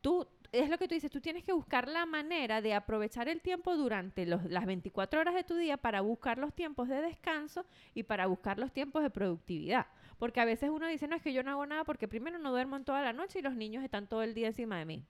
[0.00, 0.26] tú,
[0.62, 3.76] es lo que tú dices, tú tienes que buscar la manera de aprovechar el tiempo
[3.76, 7.64] durante los- las 24 horas de tu día para buscar los tiempos de descanso
[7.94, 9.86] y para buscar los tiempos de productividad.
[10.18, 12.50] Porque a veces uno dice, no, es que yo no hago nada porque primero no
[12.50, 15.04] duermo en toda la noche y los niños están todo el día encima de mí.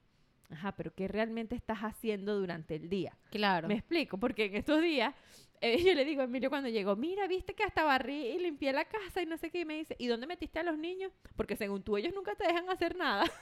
[0.50, 3.16] Ajá, pero ¿qué realmente estás haciendo durante el día?
[3.30, 3.66] Claro.
[3.68, 5.14] Me explico, porque en estos días
[5.60, 8.72] eh, yo le digo a Emilio cuando llegó, mira, viste que hasta barrí y limpié
[8.72, 11.12] la casa y no sé qué, y me dice, ¿y dónde metiste a los niños?
[11.36, 13.24] Porque según tú, ellos nunca te dejan hacer nada.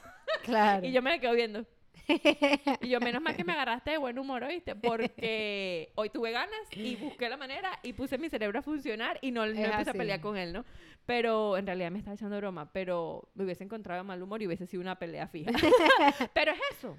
[0.44, 0.86] Claro.
[0.86, 1.66] Y yo me la quedo viendo.
[2.80, 4.74] Y yo, menos mal que me agarraste de buen humor, ¿oíste?
[4.74, 9.30] Porque hoy tuve ganas y busqué la manera y puse mi cerebro a funcionar y
[9.30, 10.64] no, no empecé a pelear con él, ¿no?
[11.06, 14.66] Pero en realidad me estaba echando broma, pero me hubiese encontrado mal humor y hubiese
[14.66, 15.50] sido una pelea fija.
[16.34, 16.96] pero es eso.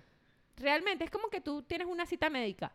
[0.57, 2.71] Realmente es como que tú tienes una cita médica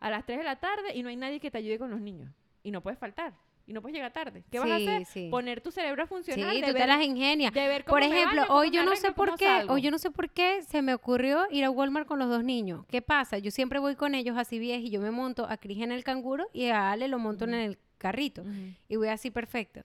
[0.00, 2.00] a las 3 de la tarde y no hay nadie que te ayude con los
[2.00, 2.32] niños.
[2.62, 3.34] Y no puedes faltar.
[3.70, 4.42] Y no puedes llegar tarde.
[4.50, 5.04] ¿Qué vas a Sí, hacer?
[5.06, 5.28] sí.
[5.30, 6.52] Poner tu cerebro a Sí, funcionar.
[6.52, 7.54] de tú te las ingenias.
[7.54, 9.74] de ver cómo Por ejemplo, baño, hoy yo no sé por qué, salgo.
[9.74, 12.42] hoy yo no sé por qué se me ocurrió ir a Walmart con los dos
[12.42, 12.84] niños.
[12.88, 13.38] ¿Qué pasa?
[13.38, 16.02] Yo siempre voy con ellos así vieja y yo me monto a Cris en el
[16.02, 18.42] canguro y a Ale lo monto en el carrito
[18.88, 19.82] y voy así perfecto.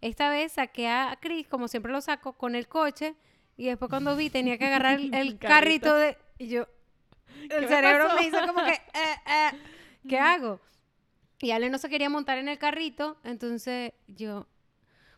[0.00, 3.14] Esta vez saqué a Cris, como siempre lo saco, con el coche
[3.56, 5.94] y después cuando vi tenía que agarrar el, carrito carrito.
[5.94, 6.16] de...
[6.38, 6.66] Y yo...
[7.50, 8.20] El cerebro pasó?
[8.20, 8.72] me hizo como que...
[8.72, 8.80] eh,
[9.26, 9.50] eh,
[10.08, 10.60] ¿Qué hago?
[11.40, 14.46] Y Ale no se quería montar en el carrito, entonces yo...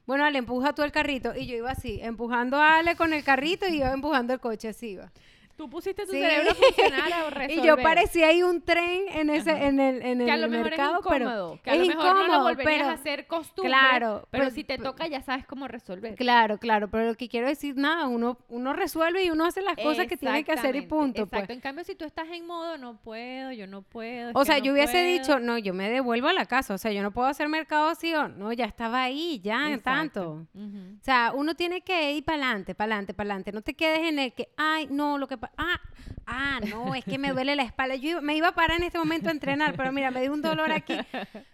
[0.07, 1.37] Bueno, Ale, empuja tú el carrito.
[1.37, 4.69] Y yo iba así, empujando a Ale con el carrito y yo empujando el coche,
[4.69, 5.13] así iba.
[5.61, 6.21] Tú pusiste tu Sí.
[6.23, 7.51] cerebro a funcionar a resolver.
[7.51, 9.67] Y yo parecía ahí un tren en ese, Ajá.
[9.67, 11.81] en el, en que a el lo mejor mercado, es incómodo, pero que a es
[11.81, 14.79] lo mejor no lo incómodo, volverías pero a hacer costumbre, claro, pero pues, si te
[14.79, 16.15] pues, toca ya sabes cómo resolver.
[16.15, 19.77] Claro, claro, pero lo que quiero decir, nada, uno, uno resuelve y uno hace las
[19.77, 21.25] cosas que tiene que hacer y punto.
[21.25, 21.57] Exacto, pues.
[21.57, 24.31] en cambio si tú estás en modo no puedo, yo no puedo.
[24.33, 25.07] O sea, no yo hubiese puedo".
[25.19, 27.91] dicho, no, yo me devuelvo a la casa, o sea, yo no puedo hacer mercado
[27.91, 29.83] así, o no, ya estaba ahí, ya, Exacto.
[29.83, 30.47] tanto.
[30.55, 33.53] O sea, uno tiene que ir para adelante, para adelante, para adelante.
[33.53, 35.81] No te quedes en el que, ay, no, lo que ah,
[36.27, 37.97] ah, no, es que me duele la espalda.
[37.97, 40.33] Yo iba- me iba a parar en este momento a entrenar, pero mira, me dio
[40.33, 40.97] un dolor aquí,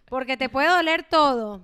[0.08, 1.62] porque te puede doler todo.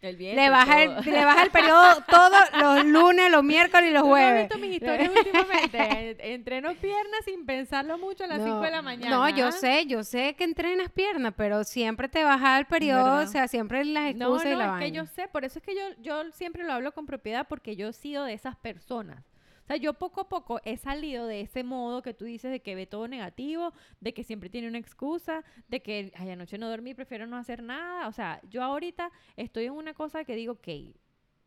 [0.00, 4.02] El Le baja, el, le baja el periodo todos los lunes, los miércoles y los
[4.02, 4.48] ¿Tú no jueves.
[4.48, 6.32] visto mis historias últimamente?
[6.34, 9.14] Entreno piernas sin pensarlo mucho a las 5 de la mañana.
[9.16, 13.26] No, yo sé, yo sé que entrenas piernas, pero siempre te baja el periodo, o
[13.28, 14.86] sea, siempre las No, excusas no, y la es vaina.
[14.86, 17.76] que yo sé, por eso es que yo, yo siempre lo hablo con propiedad porque
[17.76, 19.22] yo he sido de esas personas.
[19.62, 22.60] O sea, yo poco a poco he salido de ese modo que tú dices de
[22.60, 26.68] que ve todo negativo, de que siempre tiene una excusa, de que, ay, anoche no
[26.68, 28.08] dormí, prefiero no hacer nada.
[28.08, 30.68] O sea, yo ahorita estoy en una cosa que digo, ok,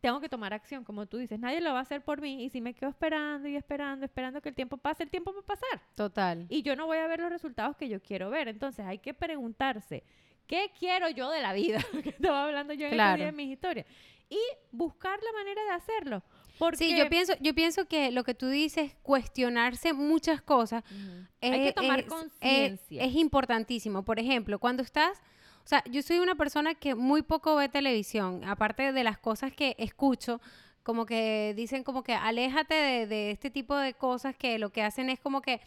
[0.00, 2.48] tengo que tomar acción, como tú dices, nadie lo va a hacer por mí y
[2.50, 5.42] si me quedo esperando y esperando, esperando que el tiempo pase, el tiempo va a
[5.42, 6.46] pasar Total.
[6.48, 8.48] y yo no voy a ver los resultados que yo quiero ver.
[8.48, 10.04] Entonces hay que preguntarse,
[10.46, 11.80] ¿qué quiero yo de la vida?
[12.04, 13.16] que estaba hablando yo en Claro.
[13.16, 13.86] días en mis historias.
[14.28, 14.38] Y
[14.72, 16.22] buscar la manera de hacerlo.
[16.58, 21.26] Porque Sí, yo pienso, yo pienso que lo que tú dices, cuestionarse muchas cosas, Ujú.
[21.42, 23.02] hay que eh, tomar es- conciencia.
[23.02, 24.04] Es, es importantísimo.
[24.04, 25.18] Por ejemplo, cuando estás,
[25.64, 29.52] o sea, yo soy una persona que muy poco ve televisión, aparte de las cosas
[29.52, 30.40] que escucho,
[30.82, 34.82] como que dicen como que aléjate de, de este tipo de cosas que lo que
[34.82, 35.60] hacen es como que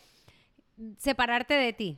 [0.97, 1.97] separarte de ti.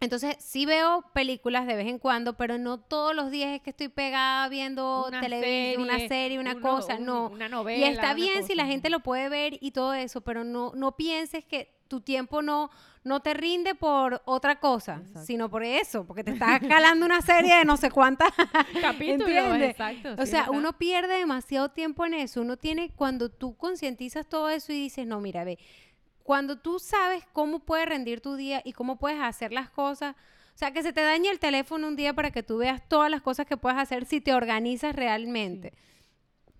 [0.00, 3.70] Entonces, sí veo películas de vez en cuando, pero no todos los días es que
[3.70, 7.28] estoy pegada viendo Una televisión, una serie, serie, una uno- cosa, un- no.
[7.28, 7.86] Una novela.
[7.86, 10.96] Y está bien si la gente lo puede ver y todo eso, pero no, no
[10.96, 12.70] pienses que tu tiempo no,
[13.02, 15.24] no te rinde por otra cosa, Exacto.
[15.24, 18.30] sino por eso, porque te estás calando una serie de no sé cuántas.
[18.80, 20.14] Capítulos, exacto.
[20.16, 20.56] o sí, sea, verdad.
[20.56, 22.40] uno pierde demasiado tiempo en eso.
[22.42, 25.58] Uno tiene, cuando tú concientizas todo eso y dices, no, mira, ve,
[26.22, 30.14] cuando tú sabes cómo puede rendir tu día y cómo puedes hacer las cosas,
[30.54, 33.10] o sea, que se te dañe el teléfono un día para que tú veas todas
[33.10, 35.72] las cosas que puedes hacer si te organizas realmente.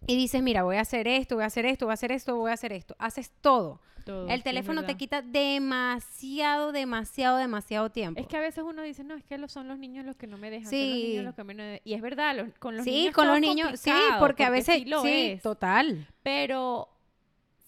[0.07, 2.37] Y dices, mira, voy a hacer esto, voy a hacer esto, voy a hacer esto,
[2.37, 2.97] voy a hacer esto.
[2.99, 3.81] Haces todo.
[4.07, 8.19] Todo, sí, el teléfono te quita demasiado, demasiado, demasiado tiempo.
[8.19, 10.27] Es que a veces uno dice, no, es que los- son los niños los que
[10.27, 11.03] no me dejan, son los Sí.
[11.09, 11.83] niños los que me no de-".
[11.85, 14.51] Y es verdad, los- con los sí, niños con todo los niños, sí, porque a
[14.51, 15.43] veces, sí lo sí, es.
[15.43, 16.09] total.
[16.23, 16.89] Pero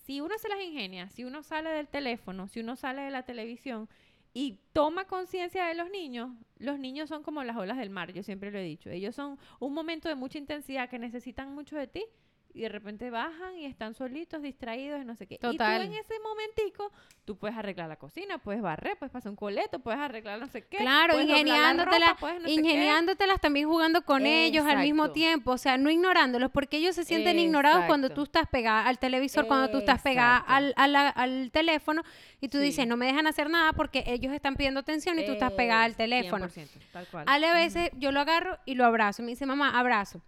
[0.02, 3.24] si uno se las ingenia, si uno sale del teléfono, si uno sale de la
[3.24, 3.88] televisión
[4.34, 8.22] y toma conciencia de los niños, los niños son como las olas del mar, yo
[8.22, 8.90] siempre lo he dicho.
[8.90, 12.04] Ellos son un momento de mucha intensidad que necesitan mucho de ti
[12.54, 15.38] y de repente bajan y están solitos, distraídos y no sé qué.
[15.38, 15.82] Total.
[15.82, 16.92] Y tú en ese momentico,
[17.24, 20.62] tú puedes arreglar la cocina, puedes barrer, puedes pasar un coleto, puedes arreglar no sé
[20.62, 20.76] qué.
[20.78, 26.50] Claro, ingeniándotelas, no ingeniándotelas también jugando con ellos al mismo tiempo, o sea, no ignorándolos,
[26.50, 30.36] porque ellos se sienten ignorados cuando tú estás pegada al televisor, cuando tú estás pegada
[30.38, 32.02] al, al teléfono
[32.40, 32.64] y tú Sí.
[32.64, 35.84] dices, no me dejan hacer nada porque ellos están pidiendo atención y tú estás pegada
[35.84, 36.46] al Eh, teléfono.
[36.48, 37.24] 100%, tal cual.
[37.26, 40.20] A veces yo lo agarro y lo abrazo, me dice, mamá, abrazo.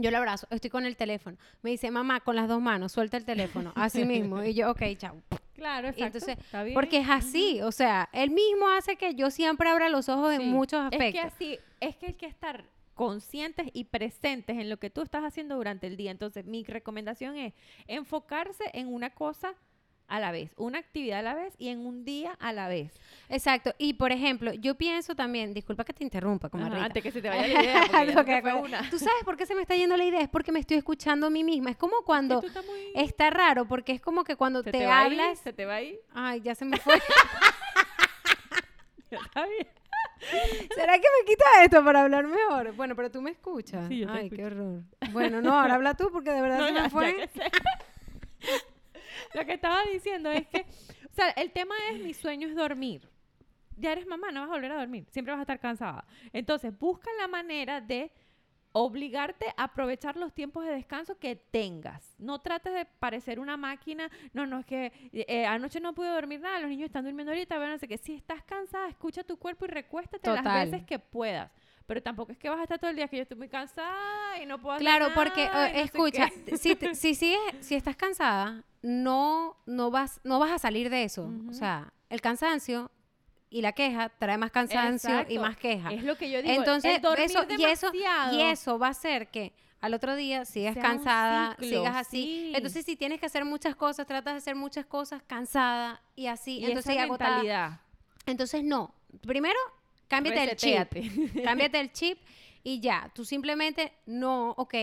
[0.00, 1.36] Yo lo abrazo, estoy con el teléfono.
[1.62, 3.72] Me dice, mamá, con las dos manos, suelta el teléfono.
[3.74, 4.42] Así mismo.
[4.44, 5.20] Y yo, ok, chao.
[5.54, 6.18] Claro, Y exacto.
[6.18, 6.74] entonces, está bien.
[6.74, 10.48] Porque es así, o sea, él mismo hace que yo siempre abra los ojos en
[10.50, 11.32] muchos Es que aspectos.
[11.34, 15.56] así, es que hay que estar conscientes y presentes en lo que tú estás haciendo
[15.56, 16.10] durante el día.
[16.10, 17.54] Entonces, mi recomendación es
[17.86, 19.54] enfocarse en una cosa
[20.08, 22.92] a la vez, una actividad a la vez y en un día a la vez.
[23.28, 23.74] Exacto.
[23.78, 27.28] Y por ejemplo, yo pienso también, disculpa que te interrumpa, como antes que se te
[27.28, 28.90] vaya la idea, porque ya Porque se te fue una.
[28.90, 31.26] Tú sabes por qué se me está yendo la idea, es porque me estoy escuchando
[31.26, 31.70] a mí misma.
[31.70, 34.86] Es como cuando Tú estás muy- está raro, porque es como que cuando te, te
[34.86, 35.98] va ahí, hablas, se te va ahí.
[36.14, 36.94] ay, ya se me fue.
[39.10, 39.66] Está bien.
[40.74, 42.72] ¿Será que me quita esto para hablar mejor?
[42.74, 43.88] Bueno, pero tú me escuchas.
[43.88, 44.46] Sí, yo te Ay, qué escucho.
[44.62, 44.82] horror.
[45.12, 47.16] Bueno, no, ahora habla tú porque de verdad No, se ya- me ya fue.
[47.16, 47.42] que sé.
[49.34, 50.66] Lo que estaba diciendo es que,
[51.10, 53.08] o sea, el tema es mi sueño es dormir.
[53.76, 56.04] Ya eres mamá, no vas a volver a dormir, siempre vas a estar cansada.
[56.32, 58.10] Entonces, busca la manera de
[58.72, 62.14] obligarte a aprovechar los tiempos de descanso que tengas.
[62.18, 64.10] No trates de parecer una máquina.
[64.32, 67.56] No, no, es que eh, anoche no pude dormir nada, los niños están durmiendo ahorita,
[67.56, 67.98] pero no sé qué.
[67.98, 71.50] Si estás cansada, escucha tu cuerpo y recuéstate las veces que puedas.
[71.88, 74.40] Pero tampoco es que vas a estar todo el día que yo estoy muy cansada
[74.42, 77.74] y no puedo hacer Claro, porque nada eh, no escucha, si, te- si sigues, si
[77.74, 81.32] estás cansada, no, no vas, no vas a salir de eso.
[81.48, 82.90] O sea, el cansancio
[83.48, 85.90] y la queja trae más cansancio y más queja.
[85.90, 86.52] Es lo que yo digo.
[86.54, 87.90] Entonces, eso, y eso,
[88.32, 92.22] y eso va a hacer que al otro día sigas Sea cansada, ciclo, sigas así.
[92.22, 92.52] sí.
[92.54, 96.58] Entonces, si tienes que hacer muchas cosas, tratas de hacer muchas cosas cansada y así.
[96.58, 97.80] y entonces, esa y agotada.
[98.26, 98.92] Entonces, no.
[99.26, 99.58] Primero,
[100.08, 101.42] cámbiate el chip.
[101.44, 102.18] Cámbiate el chip
[102.64, 103.10] y ya.
[103.14, 104.74] Tú simplemente no, ok.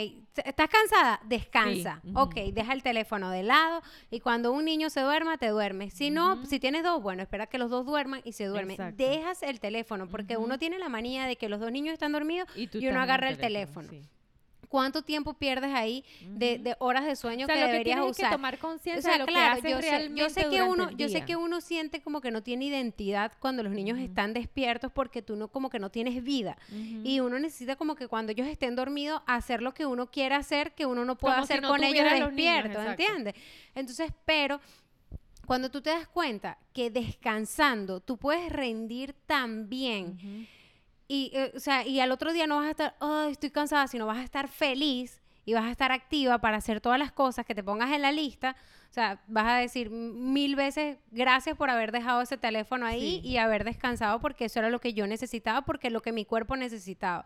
[0.43, 1.19] ¿Estás cansada?
[1.25, 1.99] Descansa.
[2.03, 2.11] Sí.
[2.15, 5.93] Ok, deja el teléfono de lado y cuando un niño se duerma, te duermes.
[5.93, 8.75] Si no, si tienes dos, bueno, espera que los dos duerman y se duermen.
[8.75, 9.03] Exacto.
[9.03, 12.47] Dejas el teléfono porque uno tiene la manía de que los dos niños están dormidos
[12.55, 13.89] Y, y uno agarra el teléfono.
[13.89, 14.01] sí.
[14.75, 18.03] ¿Cuánto tiempo pierdes ahí de, horas de sueño O sea, que lo que deberías es
[18.03, 18.31] que usar?
[18.33, 20.91] tomar O conciencia sea, de lo claro, que yo sé, realmente yo sé que uno,
[20.91, 24.91] yo sé que uno siente como que no tiene identidad cuando los niños están despiertos
[24.91, 26.57] porque tú no como que no tienes vida
[27.05, 30.73] y uno necesita como que cuando ellos estén dormidos hacer lo que uno quiera hacer
[30.73, 32.85] que uno no pueda Como si hacer no con ellos despiertos.
[32.85, 33.35] ¿entiendes?
[33.75, 34.59] Entonces, pero
[35.45, 40.49] cuando tú te das cuenta que descansando tú puedes rendir tan bien.
[41.07, 43.87] Y, eh, o sea, y al otro día no vas a estar, ay, estoy cansada,
[43.87, 47.45] sino vas a estar feliz y vas a estar activa para hacer todas las cosas
[47.45, 48.55] que te pongas en la lista.
[48.89, 53.27] O sea, vas a decir mil veces gracias por haber dejado ese teléfono ahí Sí.
[53.27, 56.25] y haber descansado porque eso era lo que yo necesitaba, porque es lo que mi
[56.25, 57.25] cuerpo necesitaba.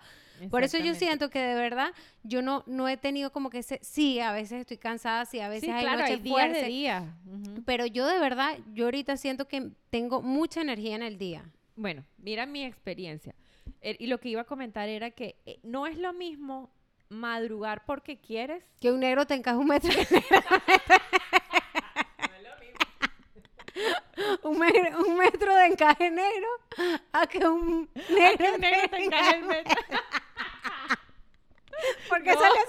[0.50, 1.92] Por eso yo siento que de verdad
[2.24, 5.48] yo no, no he tenido como que ese, sí, a veces estoy cansada, sí, a
[5.48, 7.14] veces Sí, hay claro, noches hay días de día.
[7.66, 11.44] Pero yo de verdad, yo ahorita siento que tengo mucha energía en el día.
[11.76, 13.36] Bueno, mira mi experiencia.
[13.82, 16.70] Eh, Y lo que iba a comentar era que eh, no es lo mismo
[17.10, 18.64] madrugar porque quieres.
[18.82, 19.92] Que un negro te encaja un metro.
[24.44, 26.48] un, me- un metro de encaje negro
[27.14, 29.82] a que un negro, que un negro te encaje el metro.
[32.10, 32.40] Porque No.
[32.40, 32.60] sale.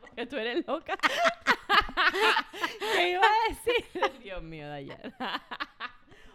[0.00, 0.96] Porque tú eres loca.
[2.94, 3.84] ¿Qué iba a decir?
[4.22, 5.42] Dios mío, Dayana.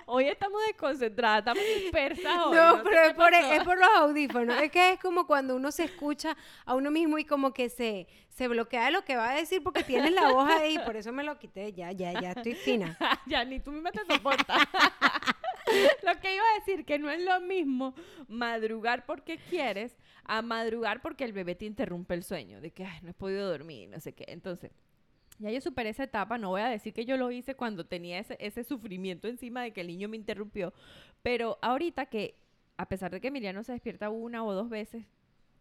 [0.08, 2.56] Hoy estamos desconcentradas, estamos dispersas hoy.
[2.56, 3.54] No, pero qué es por, pasó.
[3.54, 4.62] es por los audífonos.
[4.62, 8.08] Es que es como cuando uno se escucha a uno mismo y como que se,
[8.30, 10.78] se bloquea de lo que va a decir porque tienes la voz ahí.
[10.86, 11.74] Por eso me lo quité.
[11.74, 12.98] Ya, ya, ya estoy fina.
[13.26, 14.58] ya ni tú misma te soportas.
[16.04, 17.96] lo que iba a decir, que no es lo mismo
[18.28, 23.00] madrugar porque quieres a madrugar porque el bebé te interrumpe el sueño, de que "Ay,
[23.02, 24.26] no he podido dormir, no sé qué.
[24.28, 24.72] Entonces,
[25.40, 28.20] ya yo superé esa etapa, no voy a decir que yo lo hice cuando tenía
[28.20, 30.74] ese, ese sufrimiento encima de que el niño me interrumpió,
[31.22, 32.36] pero ahorita que,
[32.78, 35.06] a pesar de que Emiliano se despierta una o dos veces,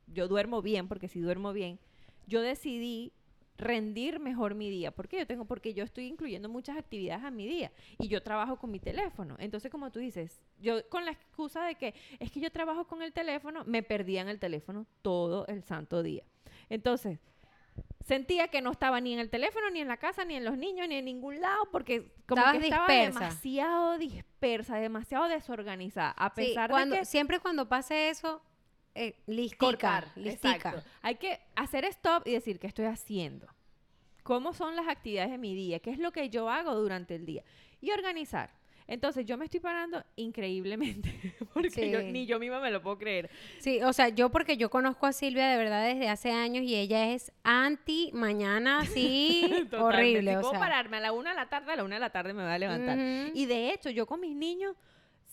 [0.06, 1.78] yo duermo bien, porque si duermo bien,
[2.26, 3.12] yo decidí
[3.56, 4.90] rendir mejor mi día.
[4.90, 5.18] ¿Por qué?
[5.18, 8.70] Yo tengo, porque yo estoy incluyendo muchas actividades a mi día y yo trabajo con
[8.70, 9.36] mi teléfono.
[9.38, 13.02] Entonces, como tú dices, yo con la excusa de que es que yo trabajo con
[13.02, 16.24] el teléfono, me perdía en el teléfono todo el santo día.
[16.68, 17.18] Entonces,
[18.04, 20.56] sentía que no estaba ni en el teléfono, ni en la casa, ni en los
[20.58, 23.18] niños, ni en ningún lado, porque como Estabas que estaba dispersa.
[23.20, 26.10] demasiado dispersa, demasiado desorganizada.
[26.16, 28.42] A Sí, pesar cuando, de que siempre cuando pase eso,
[28.94, 30.54] eh, listica, cortar, listica.
[30.54, 30.82] exacto.
[31.02, 33.46] Hay que hacer stop y decir qué estoy haciendo.
[34.22, 35.80] ¿Cómo son las actividades de mi día?
[35.80, 37.42] ¿Qué es lo que yo hago durante el día?
[37.80, 38.50] Y organizar.
[38.86, 41.10] Entonces, yo me estoy parando increíblemente,
[41.54, 43.30] porque yo- ni yo misma me lo puedo creer.
[43.58, 46.74] Sí, o sea, yo porque yo conozco a Silvia de verdad desde hace años y
[46.74, 50.32] ella es anti mañana, sí, horrible.
[50.32, 50.60] Si o puedo sea.
[50.60, 52.52] pararme a la una de la tarde, a la una de la tarde me voy
[52.52, 52.98] a levantar.
[53.34, 54.76] Y de hecho, yo con mis niños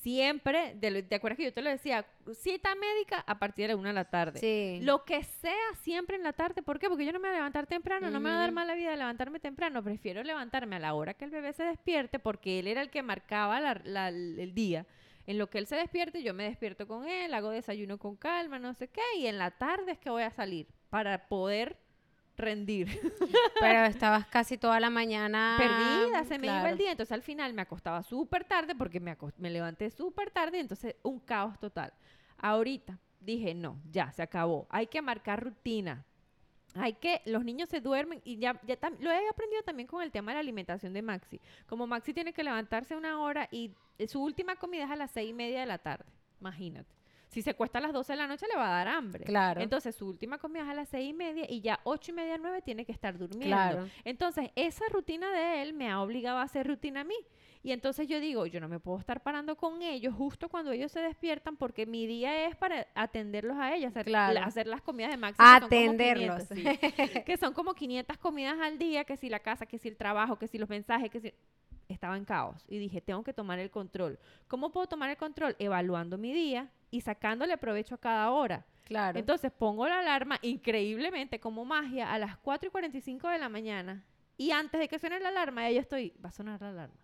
[0.02, 2.06] siempre, de ¿te acuerdas que yo te lo decía?
[2.34, 4.40] Cita médica a partir de la una de la tarde.
[4.40, 4.80] Sí.
[4.84, 6.62] Lo que sea siempre en la tarde.
[6.62, 6.88] ¿Por qué?
[6.90, 8.10] Porque yo no me voy a levantar temprano.
[8.10, 9.84] No me va a dar mala vida levantarme temprano.
[9.84, 13.04] Prefiero levantarme a la hora que el bebé se despierte porque él era el que
[13.04, 14.86] marcaba la- la- el día.
[15.28, 18.58] En lo que él se despierte, yo me despierto con él, hago desayuno con calma,
[18.60, 19.02] no sé qué.
[19.18, 21.78] Y en la tarde es que voy a salir para poder
[22.38, 22.88] rendir.
[23.60, 25.56] Pero estabas casi toda la mañana.
[25.58, 26.92] Perdida, se me iba el día.
[26.92, 30.60] Entonces al final me acostaba súper tarde porque me, me levanté súper tarde.
[30.60, 31.94] Entonces un caos total.
[32.38, 34.68] Ahorita dije, no, ya, se acabó.
[34.70, 36.06] Hay que marcar rutina.
[36.74, 40.12] Hay que, los niños se duermen y ya, ya lo he aprendido también con el
[40.12, 41.40] tema de la alimentación de Maxi.
[41.68, 45.12] Como Maxi tiene que levantarse una hora y eh, su última comida es a las
[45.12, 46.06] seis y media de la tarde.
[46.40, 47.01] Imagínate.
[47.32, 49.24] Si se cuesta a las 12 de la noche le va a dar hambre.
[49.24, 49.62] Claro.
[49.62, 52.38] Entonces su última comida es a las seis y media y ya ocho y media,
[52.38, 53.56] nueve tiene que estar durmiendo.
[53.56, 53.88] Claro.
[54.04, 57.16] Entonces, esa rutina de él me ha obligado a hacer rutina a mí.
[57.64, 60.92] Y entonces yo digo, yo no me puedo estar parando con ellos justo cuando ellos
[60.92, 64.34] se despiertan porque mi día es para atenderlos a ellos, hacer, Claro.
[64.34, 65.38] la- hacer las comidas de Maxi.
[65.38, 66.48] que son como Atenderlos.
[66.50, 67.24] 500, sí.
[67.26, 70.38] que son como 500 comidas al día, que si la casa, que si el trabajo,
[70.38, 71.34] que si los mensajes, que si...
[71.88, 74.18] Estaba en caos y dije, tengo que tomar el control.
[74.48, 75.58] ¿Cómo puedo tomar el control?
[75.60, 78.66] Evaluando mi día y sacándole provecho a cada hora.
[78.84, 79.18] Claro.
[79.18, 84.04] Entonces pongo la alarma increíblemente como magia a las 4 y 45 de la mañana.
[84.38, 86.96] Y antes de que suene la alarma, ya yo estoy, va a sonar la alarma.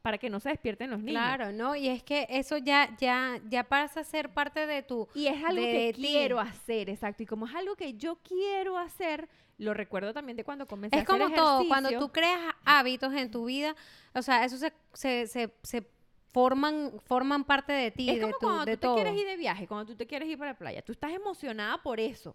[0.00, 1.22] Para que no se despierten los niños.
[1.22, 1.74] Claro, ¿no?
[1.74, 5.08] Y es que eso ya, ya, ya pasa a ser parte de tu.
[5.14, 6.02] Y es algo de que ti.
[6.02, 7.22] quiero hacer, exacto.
[7.22, 9.28] Y como es algo que yo quiero hacer,
[9.58, 13.14] lo recuerdo también de cuando comencé a Es hacer como todo, cuando tú creas hábitos
[13.14, 13.74] en tu vida,
[14.14, 15.90] o sea, eso se, se, se, se
[16.34, 19.26] forman, forman parte de ti, Es de, como tu, cuando de tú te quieres ir
[19.26, 20.82] de viaje, cuando tú te quieres ir para la playa.
[20.82, 22.34] Tú estás emocionada por eso.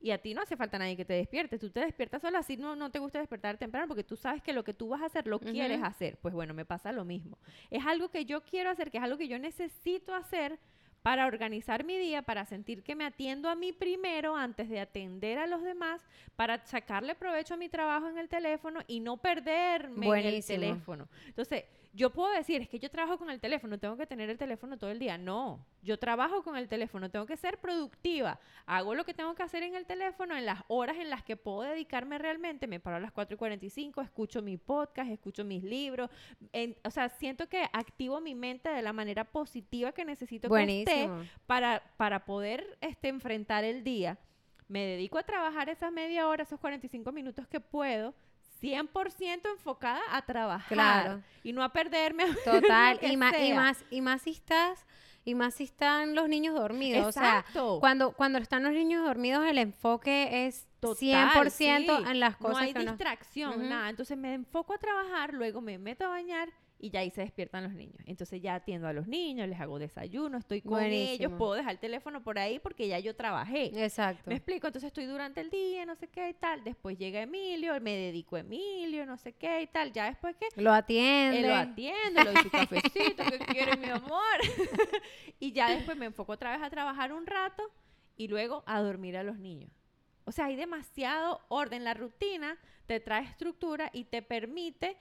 [0.00, 1.58] Y a ti no hace falta nadie que te despierte.
[1.58, 4.52] Tú te despiertas sola, así no, no te gusta despertar temprano porque tú sabes que
[4.52, 6.18] lo que tú vas a hacer lo quieres hacer.
[6.18, 7.36] Pues bueno, me pasa lo mismo.
[7.68, 10.60] Es algo que yo quiero hacer, que es algo que yo necesito hacer
[11.02, 15.38] para organizar mi día, para sentir que me atiendo a mí primero antes de atender
[15.38, 16.00] a los demás,
[16.36, 21.08] para sacarle provecho a mi trabajo en el teléfono y no perderme en el teléfono.
[21.26, 24.38] Entonces, yo puedo decir, es que yo trabajo con el teléfono, tengo que tener el
[24.38, 25.18] teléfono todo el día.
[25.18, 28.38] No, yo trabajo con el teléfono, tengo que ser productiva.
[28.64, 31.36] Hago lo que tengo que hacer en el teléfono en las horas en las que
[31.36, 32.66] puedo dedicarme realmente.
[32.66, 36.08] Me paro a las 4 y 45, escucho mi podcast, escucho mis libros.
[36.52, 40.62] En- o sea, siento que activo mi mente de la manera positiva que necesito que
[40.78, 41.28] esté Buenísimo.
[41.46, 44.16] para, para poder este, enfrentar el día.
[44.68, 48.14] Me dedico a trabajar esas media hora, esos 45 minutos que puedo,
[48.62, 50.68] 100% enfocada a trabajar.
[50.68, 51.22] Claro.
[51.42, 52.24] Y no a perderme.
[52.44, 54.86] Total, y más, y más, y más si estás,
[55.24, 57.06] y más si están los niños dormidos.
[57.06, 57.78] O sea, Exacto.
[57.80, 62.10] cuando, cuando están los niños dormidos, el enfoque es Total, 100% sí.
[62.10, 63.90] en las cosas No hay que distracción, nada.
[63.90, 66.48] Entonces me enfoco a trabajar, luego me meto a bañar
[66.82, 67.96] y ya ahí se despiertan los niños.
[68.06, 71.78] Entonces ya atiendo a los niños, les hago desayuno, estoy con ellos, puedo dejar el
[71.78, 73.66] teléfono por ahí porque ya yo trabajé.
[73.84, 74.28] Exacto.
[74.28, 76.64] Me explico, entonces estoy durante el día, no sé qué y tal.
[76.64, 79.92] Después llega Emilio, me dedico a Emilio, no sé qué y tal.
[79.92, 81.38] Ya después que Lo atiende.
[81.38, 84.40] él lo atiende, le doy su cafecito, que quiere mi amor.
[85.38, 87.62] y ya después me enfoco otra vez a trabajar un rato
[88.16, 89.70] y luego a dormir a los niños.
[90.24, 91.84] O sea, hay demasiado orden.
[91.84, 94.96] La rutina te trae estructura y te permite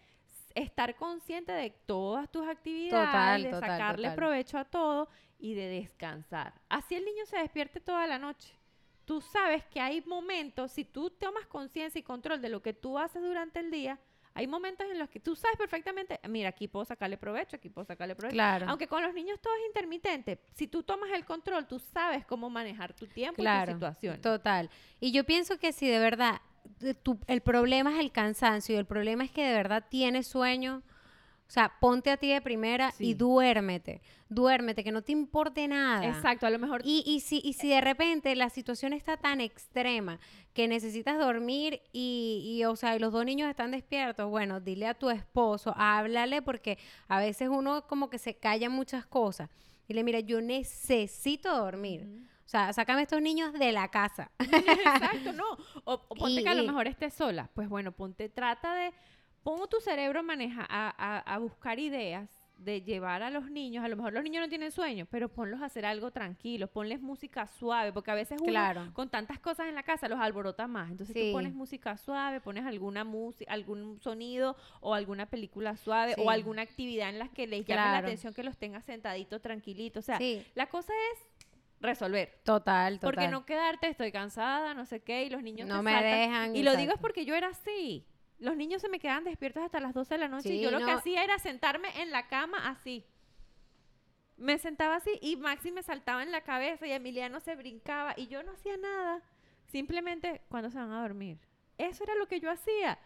[0.55, 4.15] estar consciente de todas tus actividades, Total, de total, sacarle total.
[4.15, 5.09] provecho a todo
[5.39, 6.53] y de descansar.
[6.69, 8.53] Así el niño se despierte toda la noche.
[9.05, 12.97] Tú sabes que hay momentos, si tú tomas conciencia y control de lo que tú
[12.97, 13.99] haces durante el día,
[14.33, 17.83] hay momentos en los que tú sabes perfectamente, mira, aquí puedo sacarle provecho, aquí puedo
[17.85, 18.33] sacarle provecho.
[18.33, 18.67] Claro.
[18.69, 22.49] Aunque con los niños todo es intermitente, si tú tomas el control, tú sabes cómo
[22.49, 24.21] manejar tu tiempo y tu situación.
[24.21, 24.69] Total.
[24.99, 26.41] Y yo pienso que si de verdad
[27.03, 30.81] tu- el problema es el cansancio y el problema es que de verdad tienes sueño,
[31.47, 34.01] o sea, ponte a ti de primera y duérmete.
[34.29, 36.07] Duérmete, que no te importe nada.
[36.07, 39.41] Exacto, a lo mejor Y, y, si, y si de repente la situación está tan
[39.41, 40.17] extrema
[40.53, 44.87] que necesitas dormir y, y, o sea, y los dos niños están despiertos, bueno, dile
[44.87, 46.77] a tu esposo, háblale porque
[47.09, 49.49] a veces uno como que se calla muchas cosas.
[49.89, 52.07] Dile, mira, yo necesito dormir.
[52.51, 54.29] Sea, sácame estos niños de la casa.
[54.39, 55.45] Exacto, no.
[55.85, 57.49] O, o ponte Y- que a lo mejor estés sola.
[57.53, 58.93] Pues bueno, ponte, trata de,
[59.43, 63.87] pon tu cerebro maneja a, a- a buscar ideas de llevar a los niños, a
[63.87, 67.47] lo mejor los niños no tienen sueño, pero ponlos a hacer algo tranquilo, ponles música
[67.47, 68.93] suave, porque a veces uno Claro.
[68.93, 70.91] con tantas cosas en la casa los alborota más.
[70.91, 71.29] Entonces Sí.
[71.29, 76.21] tú pones música suave, pones alguna música, algún sonido o alguna película suave Sí.
[76.23, 80.03] o alguna actividad en la que les llame la atención que los tengas sentaditos, tranquilitos.
[80.03, 81.30] O sea, Sí, la cosa es
[81.81, 82.39] resolver.
[82.43, 83.13] total, total.
[83.13, 86.11] Porque no quedarte, estoy cansada, no sé qué, y los niños No te me saltan.
[86.11, 88.07] dejan, Y lo digo es porque yo era así.
[88.39, 90.83] Los niños se me quedaban despiertos hasta las 12 de la noche y yo lo
[90.83, 93.05] que hacía era sentarme en la cama así.
[94.37, 98.27] Me sentaba así y Maxi me saltaba en la cabeza y Emiliano se brincaba y
[98.27, 99.21] yo no hacía nada.
[99.67, 101.37] Simplemente cuando se van a dormir.
[101.77, 102.97] Eso era lo que yo hacía.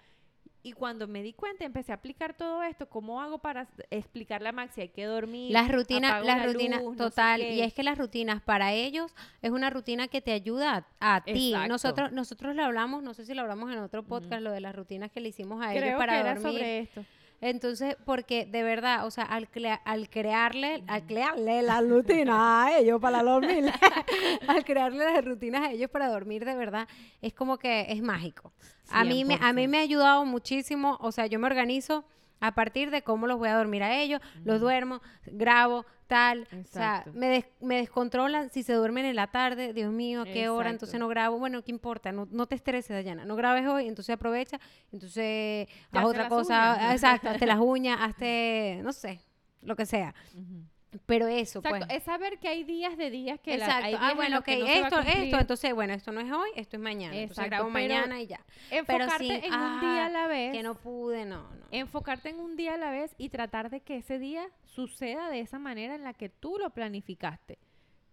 [0.64, 4.52] Y cuando me di cuenta, empecé a aplicar todo esto, ¿cómo hago para explicarle a
[4.52, 4.82] Maxi?
[4.82, 5.52] Hay que dormir.
[5.52, 8.74] Las rutinas, las la rutinas, luz, no sé total, y es que las rutinas para
[8.74, 11.54] ellos es una rutina que te ayuda a, a ti.
[11.70, 14.76] Nosotros, nosotros lo hablamos, no sé si lo hablamos en otro podcast, lo de las
[14.76, 16.54] rutinas que le hicimos a ellos Creo para que era dormir.
[16.54, 17.06] sobre esto.
[17.50, 22.78] Entonces, porque de verdad, o sea, al, crea- al crearle, al crearle la rutina a
[22.80, 23.72] ellos para dormir,
[24.48, 26.88] al crearle las rutinas a ellos para dormir, de verdad,
[27.22, 28.52] es como que es mágico.
[28.90, 29.68] A mí, me, a mí 100%.
[29.70, 32.04] me ha ayudado muchísimo, o sea, yo me organizo
[32.40, 36.64] a partir de cómo los voy a dormir a ellos, los duermo, grabo, tal, o
[36.68, 40.50] sea, me, des- me descontrolan si se duermen en la tarde, Dios mío, ¿a qué
[40.50, 40.70] hora?
[40.70, 42.12] Entonces no grabo, bueno, ¿qué importa?
[42.12, 44.60] No, no te estreses, Dayana, no grabes hoy, entonces aprovecha,
[44.92, 45.68] entonces
[46.02, 46.94] haz otra cosa, uñas.
[46.94, 49.20] exacto, hazte las uñas, hazte, no sé,
[49.62, 50.14] lo que sea.
[51.06, 51.98] Pero eso, Exacto, pues.
[52.00, 53.86] es saber que hay días de días que la- Exacto.
[53.86, 56.50] hay Ah, días en bueno, ok, no esto, esto, entonces, bueno, esto no es hoy,
[56.56, 57.16] esto es mañana.
[57.16, 58.40] Entonces Exacto, grabo pero mañana y ya.
[58.72, 60.52] enfocarte sí, en un día a la ah, vez.
[60.52, 61.66] Que no pude, no, no.
[61.72, 65.40] enfocarte en un día a la vez y tratar de que ese día suceda de
[65.40, 67.58] esa manera en la que tú lo planificaste.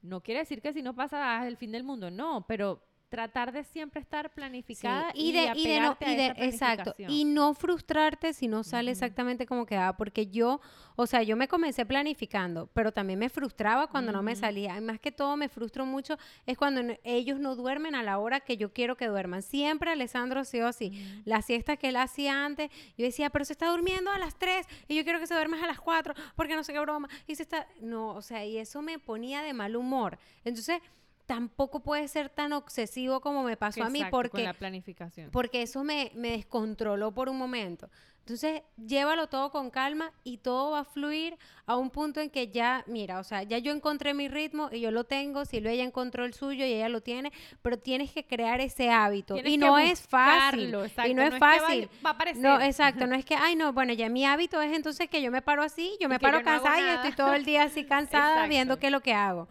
[0.02, 2.82] No quiere decir que si no pasa ah, el fin del mundo, no, pero
[3.12, 7.26] tratar de siempre estar Sí, planificada y de, y de no, y de, exacto, y
[7.26, 10.62] no frustrarte si no sale exactamente como quedaba, porque yo,
[10.96, 14.80] o sea, yo me comencé planificando, pero también me frustraba cuando no me salía, y
[14.80, 18.40] más que todo me frustro mucho es cuando no- ellos no duermen a la hora
[18.40, 21.22] que yo quiero que duerman, siempre Alessandro ha sido así, Ujú.
[21.26, 24.66] la siesta que él hacía antes, yo decía, pero se está durmiendo a las 3
[24.88, 27.10] y yo quiero que se duerma a las 4 porque no sé qué broma.
[27.26, 30.18] Y se está, no, o sea, y eso me ponía de mal humor.
[30.44, 30.80] Entonces,
[31.26, 35.30] tampoco puede ser tan obsesivo como me pasó a mí Exacto, con porque la planificación.
[35.30, 37.88] porque eso me, me descontroló por un momento.
[38.20, 42.46] Entonces, llévalo todo con calma y todo va a fluir a un punto en que
[42.52, 45.82] ya, mira, o sea, ya yo encontré mi ritmo y yo lo tengo, Silvia ya
[45.82, 49.36] encontró el suyo y ella lo tiene, pero tienes que crear ese hábito.
[49.44, 50.68] Y no es fácil.
[50.68, 51.88] Y no es es que va- fácil.
[52.06, 52.42] va a aparecer.
[52.42, 55.32] No, exacto, no es que, ay, no, bueno, ya mi hábito es entonces que yo
[55.32, 57.84] me paro así, yo me yo paro no cansada y estoy todo el día así
[57.86, 59.48] cansada viendo qué es lo que hago.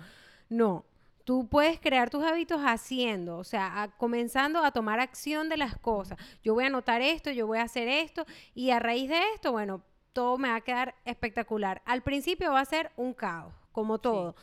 [0.47, 0.85] No,
[1.25, 5.77] tú puedes crear tus hábitos haciendo, o sea, a- comenzando a tomar acción de las
[5.77, 6.17] cosas.
[6.43, 9.51] Yo voy a anotar esto, yo voy a hacer esto y a raíz de esto,
[9.51, 9.81] bueno,
[10.13, 11.81] todo me va a quedar espectacular.
[11.85, 14.35] Al principio va a ser un caos, como todo.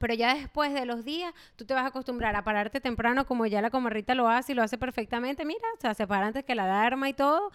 [0.00, 3.46] Pero ya después de los días, tú te vas a acostumbrar a pararte temprano como
[3.46, 5.44] ya la comarrita lo hace y lo hace perfectamente.
[5.44, 7.50] Mira, o sea, se para antes que la alarma y todo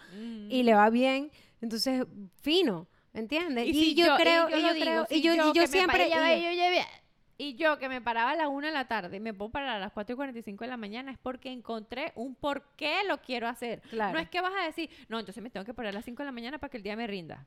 [0.50, 1.30] y le va bien.
[1.60, 2.06] Entonces,
[2.40, 3.66] fino, ¿entiendes?
[3.66, 5.36] Y, si yo, creo, yo y yo creo, y yo, y
[5.68, 5.98] siempre...
[6.08, 6.10] y-
[6.42, 6.54] yo
[7.40, 9.78] y yo que me paraba a la una de la tarde, me puedo parar a
[9.78, 13.48] las 4 y 45 de la mañana, es porque encontré un por qué lo quiero
[13.48, 13.80] hacer.
[13.88, 14.12] Claro.
[14.12, 16.22] No es que vas a decir, no, entonces me tengo que parar a las 5
[16.22, 17.46] de la mañana para que el día me rinda.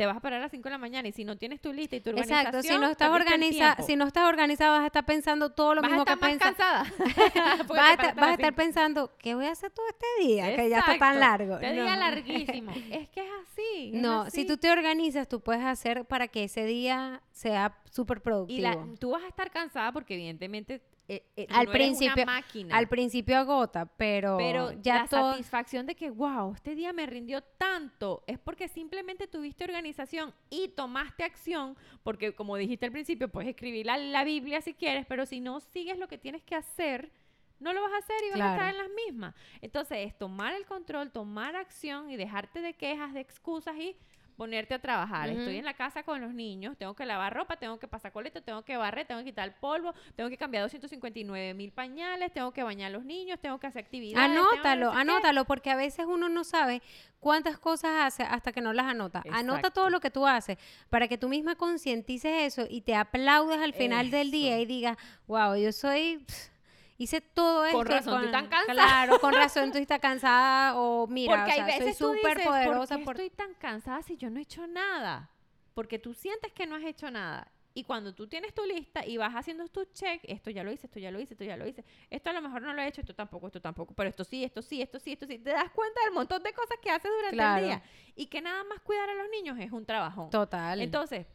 [0.00, 1.74] Te vas a parar a las 5 de la mañana y si no tienes tu
[1.74, 4.86] lista y tu organización, Exacto, si no estás organizada, si no estás organizada, vas a
[4.86, 6.56] estar pensando todo lo vas mismo que piensas.
[6.56, 6.84] cansada.
[6.98, 10.56] Vas a, estar, paraste vas a estar pensando, ¿qué voy a hacer todo este día?
[10.56, 11.58] Que ya está tan largo.
[11.58, 11.82] Te No.
[11.82, 12.70] día larguísimo.
[12.90, 13.90] es que es así.
[13.94, 14.40] es No, así.
[14.40, 18.62] si tú te organizas, tú puedes hacer para que ese día sea súper Y productivo.
[18.62, 20.80] la- tú vas a estar cansada porque evidentemente
[21.12, 22.76] eh, eh, Al no eres principio- una máquina.
[22.76, 25.32] Al principio agota, pero, Pero ya la todo...
[25.32, 30.68] satisfacción de que, wow, este día me rindió tanto, es porque simplemente tuviste organización y
[30.68, 35.26] tomaste acción, porque como dijiste al principio, puedes escribir la, la Biblia si quieres, pero
[35.26, 37.10] si no sigues lo que tienes que hacer,
[37.58, 39.34] no lo vas a hacer y vas a estar en las mismas.
[39.60, 43.96] Entonces es tomar el control, tomar acción y dejarte de quejas, de excusas y
[44.40, 45.28] ponerte a trabajar.
[45.28, 48.42] Estoy en la casa con los niños, tengo que lavar ropa, tengo que pasar coleto,
[48.42, 52.50] tengo que barrer, tengo que quitar el polvo, tengo que cambiar 259 mil pañales, tengo
[52.50, 54.30] que bañar a los niños, tengo que hacer actividades.
[54.30, 54.98] Anótalo, qué.
[54.98, 56.80] anótalo, porque a veces uno no sabe
[57.18, 59.22] cuántas cosas hace hasta que no las anota.
[59.30, 60.56] Anota todo lo que tú haces
[60.88, 64.96] para que tú misma concientices eso y te aplaudes al final del día y digas,
[65.26, 66.24] wow, yo soy...
[66.26, 66.59] pff,
[67.00, 67.78] Hice todo esto.
[67.78, 68.74] Con razón, tú tan cansada.
[68.74, 72.44] Claro, con razón tú estás cansada o mira, Porque o sea, hay veces soy súper
[72.44, 75.30] poderosa ¿por qué estoy tan cansada si yo no he hecho nada?
[75.72, 77.50] Porque tú sientes que no has hecho nada.
[77.72, 80.88] Y cuando tú tienes tu lista y vas haciendo tu check, esto ya lo hice,
[80.88, 82.88] esto ya lo hice, esto ya lo hice, esto a lo mejor no lo he
[82.88, 85.50] hecho, esto tampoco, esto tampoco, pero esto sí, esto sí, esto sí, esto sí, te
[85.50, 87.60] das cuenta del montón de cosas que haces durante Claro.
[87.60, 87.82] el día.
[88.14, 90.28] Y que nada más cuidar a los niños es un trabajo.
[90.30, 90.82] Total.
[90.82, 91.26] Entonces,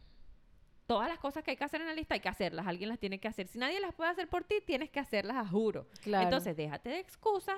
[0.85, 2.99] todas las cosas que hay que hacer en la lista hay que hacerlas, alguien las
[2.99, 3.47] tiene que hacer.
[3.47, 5.87] Si nadie las puede hacer por ti, tienes que hacerlas a juro.
[6.03, 6.25] Claro.
[6.25, 7.57] Entonces, déjate de excusas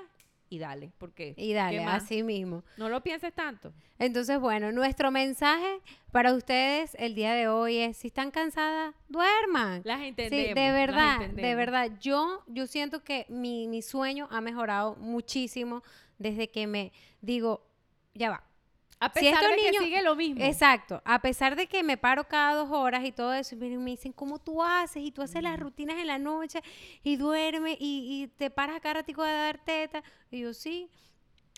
[0.50, 2.64] y dale, porque y dale, así mismo.
[2.78, 3.72] no lo pienses tanto.
[3.98, 9.82] Entonces, bueno, nuestro mensaje para ustedes el día de hoy es, si están cansadas, duerman.
[9.84, 10.48] Las entendemos.
[10.48, 11.90] Sí, de verdad, de verdad.
[12.00, 15.82] Yo, yo siento que mi, mi sueño ha mejorado muchísimo
[16.16, 17.66] desde que me digo,
[18.14, 18.47] ya va.
[19.00, 20.42] A Si pesar estos de niños- que sigue lo mismo.
[20.44, 21.00] Exacto.
[21.04, 24.12] A pesar de que me paro cada dos horas y todo eso, y me dicen,
[24.12, 25.02] ¿cómo tú haces?
[25.04, 26.60] Y tú haces las rutinas en la noche
[27.04, 30.02] y duermes y, y te paras acá ratico de dar teta.
[30.30, 30.88] Y yo, sí.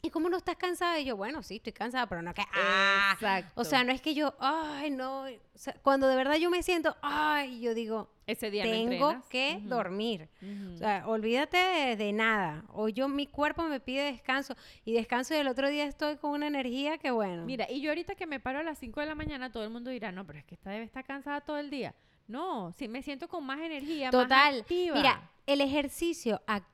[0.03, 0.98] ¿Y cómo no estás cansada?
[0.98, 3.61] Y yo, bueno, sí, estoy cansada, pero no que, ah, Exacto.
[3.61, 6.62] o sea, no es que yo, ay, no, o sea, cuando de verdad yo me
[6.62, 9.24] siento, ay, yo digo, ese día no tengo entrenas.
[9.28, 10.28] que Ujú, dormir.
[10.40, 10.74] ujú.
[10.74, 12.64] O sea, olvídate de, de nada.
[12.68, 16.30] O yo, mi cuerpo me pide descanso y descanso y el otro día estoy con
[16.30, 17.44] una energía que bueno.
[17.44, 19.70] Mira, y yo ahorita que me paro a las 5 de la mañana, todo el
[19.70, 21.94] mundo dirá, no, pero es que esta debe estar cansada todo el día.
[22.28, 24.61] No, sí me siento con más energía, más Total.
[24.61, 24.96] activa.
[24.96, 26.70] Mira, el ejercicio activa.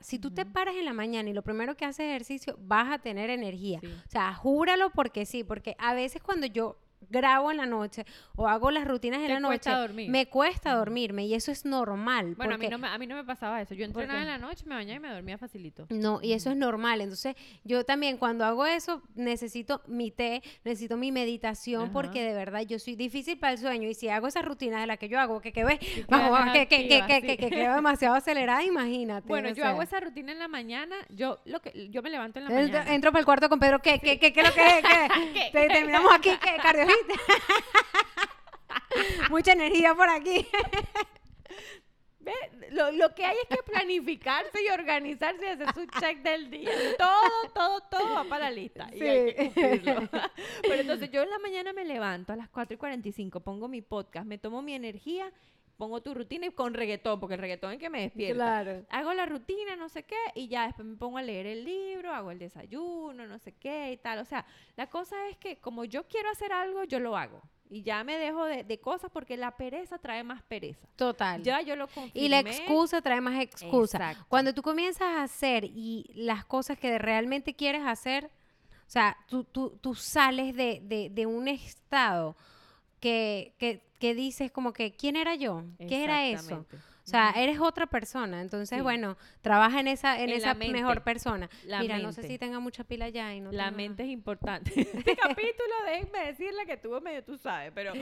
[0.00, 2.98] Si tú te paras en la mañana y lo primero que haces ejercicio, vas a
[2.98, 3.80] tener energía.
[3.80, 3.86] Sí.
[3.86, 6.78] O sea, júralo porque sí, porque a veces cuando yo
[7.10, 8.04] grabo en la noche
[8.36, 10.10] o hago las rutinas en la noche, cuesta dormir.
[10.10, 12.34] me cuesta dormirme y eso es normal.
[12.36, 13.74] Bueno, a mí, no me, a mí no me pasaba eso.
[13.74, 15.86] Yo entrenaba en la noche, me bañaba y me dormía facilito.
[15.90, 17.00] No, y eso es normal.
[17.00, 17.34] Entonces,
[17.64, 21.92] yo también cuando hago eso, necesito mi té, necesito mi meditación, Ajá.
[21.92, 23.88] porque de verdad yo soy difícil para el sueño.
[23.88, 25.78] Y si hago esa rutina de la que yo hago, que, que ve,
[26.08, 29.26] vamos, que, que, que, que, que, que quedo demasiado acelerada, imagínate.
[29.28, 30.94] Bueno, o yo hago esa rutina en la mañana.
[31.08, 32.94] Yo lo que yo me levanto en la mañana.
[32.94, 35.32] entro para el cuarto con Pedro, ¿qué, qué, qué, qué, lo que, qué?
[35.34, 35.50] ¿Qué?
[35.52, 36.56] Te- terminamos aquí, ¿qué?
[39.30, 40.46] Mucha energía por aquí.
[42.20, 42.32] Ve,
[42.72, 46.70] Lo, lo que hay es que planificarse y organizarse y hacer su check del día.
[46.98, 48.88] Todo, todo, todo va para la lista.
[48.92, 49.50] Y hay que Sí.
[49.54, 50.08] cumplirlo.
[50.62, 53.82] Pero entonces yo en la mañana me levanto a las 4 y 45, pongo mi
[53.82, 55.32] podcast, me tomo mi energía,
[55.78, 58.34] pongo tu rutina y con reggaetón, porque el reggaetón es que me despierta.
[58.34, 58.84] Claro.
[58.90, 62.12] Hago la rutina, no sé qué, y ya después me pongo a leer el libro,
[62.12, 64.18] hago el desayuno, no sé qué y tal.
[64.18, 64.44] O sea,
[64.76, 67.40] la cosa es que como yo quiero hacer algo, yo lo hago.
[67.70, 70.86] Y ya me dejo de, de cosas porque la pereza trae más pereza.
[70.96, 71.42] Total.
[71.42, 72.26] Ya yo lo confirmé.
[72.26, 73.98] Y la excusa trae más excusa.
[73.98, 74.24] Exacto.
[74.28, 79.44] Cuando tú comienzas a hacer y las cosas que realmente quieres hacer, o sea, tú,
[79.44, 82.36] tú, tú sales de, de- de un estado
[83.00, 85.64] que, que, que dices como que, ¿quién era yo?
[85.78, 86.66] ¿Qué era eso?
[86.72, 88.42] O sea, eres otra persona.
[88.42, 88.82] Entonces, Sí.
[88.82, 91.48] bueno, trabaja en esa, en En esa mejor persona.
[91.64, 94.70] La Mira, no sé si tenga mucha pila ya y no La mente es importante.
[94.76, 97.94] Este capítulo, déjenme decirle que tuvo medio, tú sabes, pero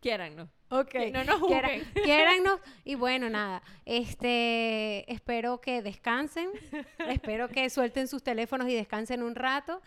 [0.00, 0.48] quiérannos.
[0.70, 0.88] Ok.
[0.88, 1.84] Que no nos juzguen.
[2.04, 2.60] quiérannos.
[2.84, 3.62] Y bueno, nada.
[3.84, 6.48] Este, espero que descansen.
[7.08, 9.82] espero que suelten sus teléfonos y descansen un rato.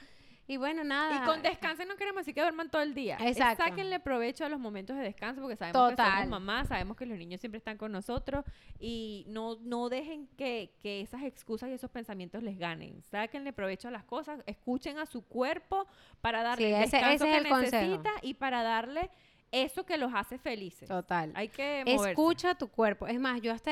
[0.45, 1.23] Y bueno, nada.
[1.23, 3.17] Y con descanso no queremos decir que duerman todo el día.
[3.21, 3.63] Exacto.
[3.63, 7.17] Sáquenle provecho a los momentos de descanso porque sabemos que somos mamás, sabemos que los
[7.17, 8.43] niños siempre están con nosotros
[8.79, 13.01] y no, no dejen que, que esas excusas y esos pensamientos les ganen.
[13.03, 15.87] Sáquenle provecho a las cosas, escuchen a su cuerpo
[16.19, 17.77] para darle Sí, el ese- descanso ese es que el consejo.
[17.77, 19.09] necesita y para darle
[19.51, 20.89] eso que los hace felices.
[20.89, 21.31] Total.
[21.35, 22.09] Hay que moverse.
[22.09, 23.07] Escucha tu cuerpo.
[23.07, 23.71] Es más, yo hasta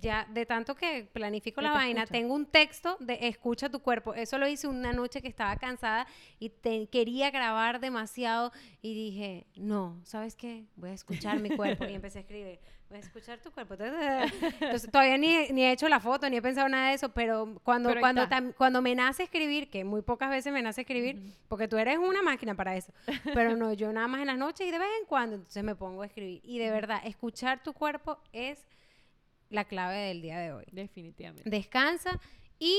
[0.00, 2.18] ya de tanto que planifico la vaina, escucha.
[2.20, 4.14] tengo un texto de escucha tu cuerpo.
[4.14, 6.06] Eso lo hice una noche que estaba cansada
[6.38, 10.64] y te- quería grabar demasiado y dije, no, ¿sabes qué?
[10.76, 12.58] Voy a escuchar mi cuerpo y empecé a escribir.
[12.88, 13.74] Voy a escuchar tu cuerpo.
[13.74, 17.58] Entonces, todavía ni, ni he hecho la foto, ni he pensado nada de eso, pero
[17.64, 21.20] cuando, Pero cuando, tam- cuando me nace escribir, que muy pocas veces me nace escribir,
[21.48, 22.92] porque tú eres una máquina para eso,
[23.34, 25.74] pero no, yo nada más en las noches y de vez en cuando, entonces me
[25.74, 26.40] pongo a escribir.
[26.44, 28.64] Y de verdad, escuchar tu cuerpo es
[29.50, 30.64] la clave del día de hoy.
[30.72, 31.48] Definitivamente.
[31.48, 32.20] Descansa
[32.58, 32.76] y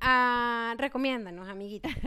[0.00, 1.88] ah, recomiéndanos, amiguita.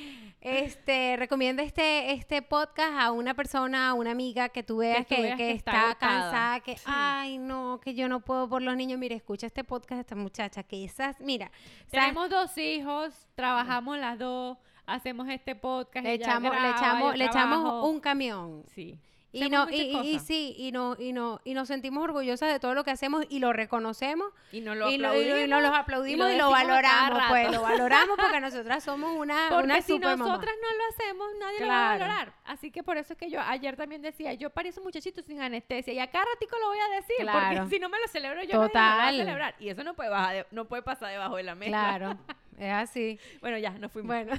[0.40, 5.20] este, recomienda este, este podcast a una persona, a una amiga que tú veas que,
[5.20, 6.84] veas que que está cansada, que, Sí.
[6.86, 8.98] ay, no, que yo no puedo por los niños.
[8.98, 11.50] Mira, escucha este podcast de esta muchacha, que esas, mira,
[11.86, 12.06] ¿sabes?
[12.06, 16.04] Tenemos dos hijos, trabajamos las dos, hacemos este podcast.
[16.04, 18.64] le echamos, le echamos, le echamos un camión.
[18.74, 18.98] Sí.
[19.30, 20.26] Y, Hacemos no, y, y- y cosas.
[20.26, 23.40] sí, y, no, y, no, y nos sentimos orgullosas de todo lo que hacemos y
[23.40, 25.38] lo reconocemos Y nos lo y, aplaudimos.
[25.40, 29.64] y nos los aplaudimos y lo valoramos, pues lo valoramos porque nosotras somos una, Porque
[29.64, 32.32] una si nosotras no lo hacemos, nadie lo va a valorar.
[32.46, 35.42] Así que por eso es que yo ayer también decía, yo parí ese muchachito sin
[35.42, 37.56] anestesia y acá ratico lo voy a decir, Claro.
[37.64, 39.54] porque si no me lo celebro yo, me lo va a celebrar.
[39.58, 41.68] Y eso no puede, bajar de- no puede pasar debajo de la mesa.
[41.70, 42.18] Claro,
[42.58, 43.20] es así.
[43.42, 44.08] Bueno, ya, nos fuimos.
[44.08, 44.32] Bueno,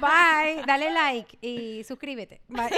[0.00, 2.40] bye, dale like y suscríbete.
[2.48, 2.70] Bye.